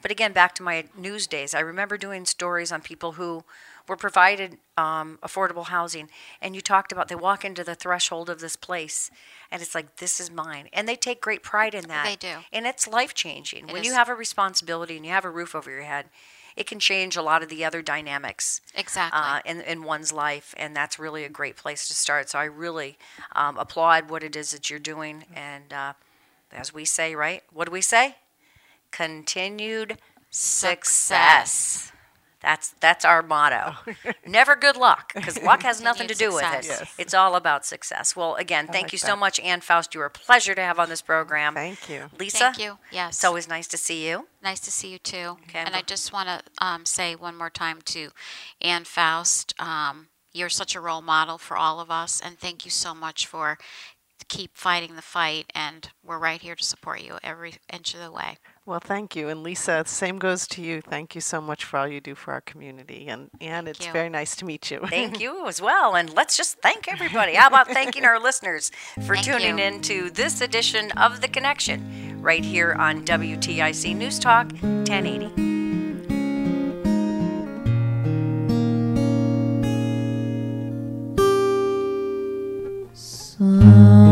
But 0.02 0.10
again, 0.10 0.32
back 0.32 0.54
to 0.56 0.62
my 0.62 0.84
news 0.96 1.26
days, 1.26 1.54
I 1.54 1.60
remember 1.60 1.96
doing 1.96 2.24
stories 2.26 2.72
on 2.72 2.82
people 2.82 3.12
who 3.12 3.44
were 3.88 3.96
provided 3.96 4.58
um, 4.76 5.18
affordable 5.22 5.66
housing. 5.66 6.08
And 6.40 6.54
you 6.54 6.60
talked 6.60 6.92
about 6.92 7.08
they 7.08 7.14
walk 7.14 7.44
into 7.44 7.64
the 7.64 7.74
threshold 7.74 8.28
of 8.28 8.40
this 8.40 8.56
place 8.56 9.10
and 9.50 9.62
it's 9.62 9.74
like, 9.74 9.96
this 9.96 10.18
is 10.18 10.30
mine. 10.30 10.68
And 10.72 10.88
they 10.88 10.96
take 10.96 11.20
great 11.20 11.42
pride 11.42 11.74
in 11.74 11.86
that. 11.88 12.04
They 12.06 12.16
do. 12.16 12.38
And 12.52 12.66
it's 12.66 12.88
life 12.88 13.14
changing. 13.14 13.68
It 13.68 13.72
When 13.72 13.84
you 13.84 13.92
have 13.92 14.08
a 14.08 14.14
responsibility 14.14 14.96
and 14.96 15.06
you 15.06 15.12
have 15.12 15.24
a 15.24 15.30
roof 15.30 15.54
over 15.54 15.70
your 15.70 15.82
head, 15.82 16.06
it 16.56 16.66
can 16.66 16.78
change 16.78 17.16
a 17.16 17.22
lot 17.22 17.42
of 17.42 17.48
the 17.48 17.64
other 17.64 17.82
dynamics 17.82 18.60
Exactly. 18.74 19.20
uh, 19.20 19.40
in, 19.44 19.60
in 19.62 19.82
one's 19.82 20.12
life, 20.12 20.54
and 20.56 20.74
that's 20.76 20.98
really 20.98 21.24
a 21.24 21.28
great 21.28 21.56
place 21.56 21.86
to 21.88 21.94
start. 21.94 22.30
So 22.30 22.38
I 22.38 22.44
really 22.44 22.96
um, 23.34 23.58
applaud 23.58 24.10
what 24.10 24.22
it 24.22 24.36
is 24.36 24.52
that 24.52 24.70
you're 24.70 24.78
doing, 24.78 25.24
and 25.34 25.72
uh, 25.72 25.92
as 26.52 26.72
we 26.72 26.84
say, 26.84 27.14
right? 27.14 27.42
What 27.52 27.66
do 27.66 27.72
we 27.72 27.80
say? 27.80 28.16
Continued 28.90 29.98
success. 30.30 31.91
That's 32.42 32.70
that's 32.80 33.04
our 33.04 33.22
motto. 33.22 33.76
Never 34.26 34.56
good 34.56 34.76
luck, 34.76 35.12
because 35.14 35.40
luck 35.42 35.62
has 35.62 35.80
nothing 35.82 36.08
to 36.08 36.14
do 36.14 36.30
Continued 36.30 36.56
with 36.56 36.64
it. 36.64 36.68
Yes. 36.80 36.94
It's 36.98 37.14
all 37.14 37.36
about 37.36 37.64
success. 37.64 38.16
Well, 38.16 38.34
again, 38.34 38.66
thank 38.66 38.86
like 38.86 38.92
you 38.92 38.98
so 38.98 39.14
much, 39.14 39.38
Ann 39.40 39.60
Faust. 39.60 39.94
You 39.94 40.00
were 40.00 40.06
a 40.06 40.10
pleasure 40.10 40.54
to 40.54 40.60
have 40.60 40.78
on 40.78 40.88
this 40.88 41.02
program. 41.02 41.54
Thank 41.54 41.88
you. 41.88 42.10
Lisa, 42.18 42.38
Thank 42.38 42.58
you. 42.58 42.78
Yes. 42.90 43.14
it's 43.16 43.24
always 43.24 43.48
nice 43.48 43.68
to 43.68 43.76
see 43.76 44.06
you. 44.08 44.26
Nice 44.42 44.60
to 44.60 44.70
see 44.72 44.88
you 44.88 44.98
too. 44.98 45.36
Okay, 45.48 45.60
and 45.60 45.68
I'm 45.68 45.74
I 45.74 45.80
go- 45.80 45.86
just 45.86 46.12
want 46.12 46.28
to 46.28 46.64
um, 46.64 46.84
say 46.84 47.14
one 47.14 47.36
more 47.36 47.50
time 47.50 47.80
to 47.86 48.10
Ann 48.60 48.84
Faust, 48.84 49.54
um, 49.60 50.08
you're 50.32 50.48
such 50.48 50.74
a 50.74 50.80
role 50.80 51.02
model 51.02 51.38
for 51.38 51.56
all 51.56 51.78
of 51.78 51.90
us, 51.90 52.20
and 52.20 52.38
thank 52.38 52.64
you 52.64 52.70
so 52.70 52.94
much 52.94 53.26
for 53.26 53.58
keep 54.28 54.56
fighting 54.56 54.96
the 54.96 55.02
fight. 55.02 55.46
And 55.54 55.90
we're 56.04 56.18
right 56.18 56.40
here 56.40 56.54
to 56.54 56.64
support 56.64 57.02
you 57.02 57.18
every 57.22 57.54
inch 57.72 57.94
of 57.94 58.00
the 58.00 58.10
way. 58.10 58.38
Well, 58.64 58.78
thank 58.78 59.16
you. 59.16 59.28
And 59.28 59.42
Lisa, 59.42 59.82
same 59.86 60.18
goes 60.18 60.46
to 60.48 60.62
you. 60.62 60.80
Thank 60.80 61.16
you 61.16 61.20
so 61.20 61.40
much 61.40 61.64
for 61.64 61.78
all 61.78 61.88
you 61.88 62.00
do 62.00 62.14
for 62.14 62.32
our 62.32 62.40
community. 62.40 63.08
And, 63.08 63.28
and 63.40 63.66
it's 63.66 63.84
you. 63.86 63.92
very 63.92 64.08
nice 64.08 64.36
to 64.36 64.44
meet 64.44 64.70
you. 64.70 64.80
Thank 64.86 65.18
you 65.20 65.48
as 65.48 65.60
well. 65.60 65.96
And 65.96 66.14
let's 66.14 66.36
just 66.36 66.58
thank 66.58 66.86
everybody. 66.86 67.34
How 67.34 67.48
about 67.48 67.66
thanking 67.68 68.04
our 68.04 68.20
listeners 68.20 68.70
for 69.04 69.16
Thank 69.16 69.26
tuning 69.26 69.58
you. 69.58 69.64
in 69.64 69.80
to 69.82 70.10
this 70.10 70.40
edition 70.40 70.92
of 70.92 71.20
The 71.20 71.28
Connection 71.28 72.22
right 72.22 72.44
here 72.44 72.74
on 72.74 73.04
WTIC 73.04 73.96
News 73.96 74.20
Talk 74.20 74.52
1080. 74.52 75.50
Somewhere 82.94 84.11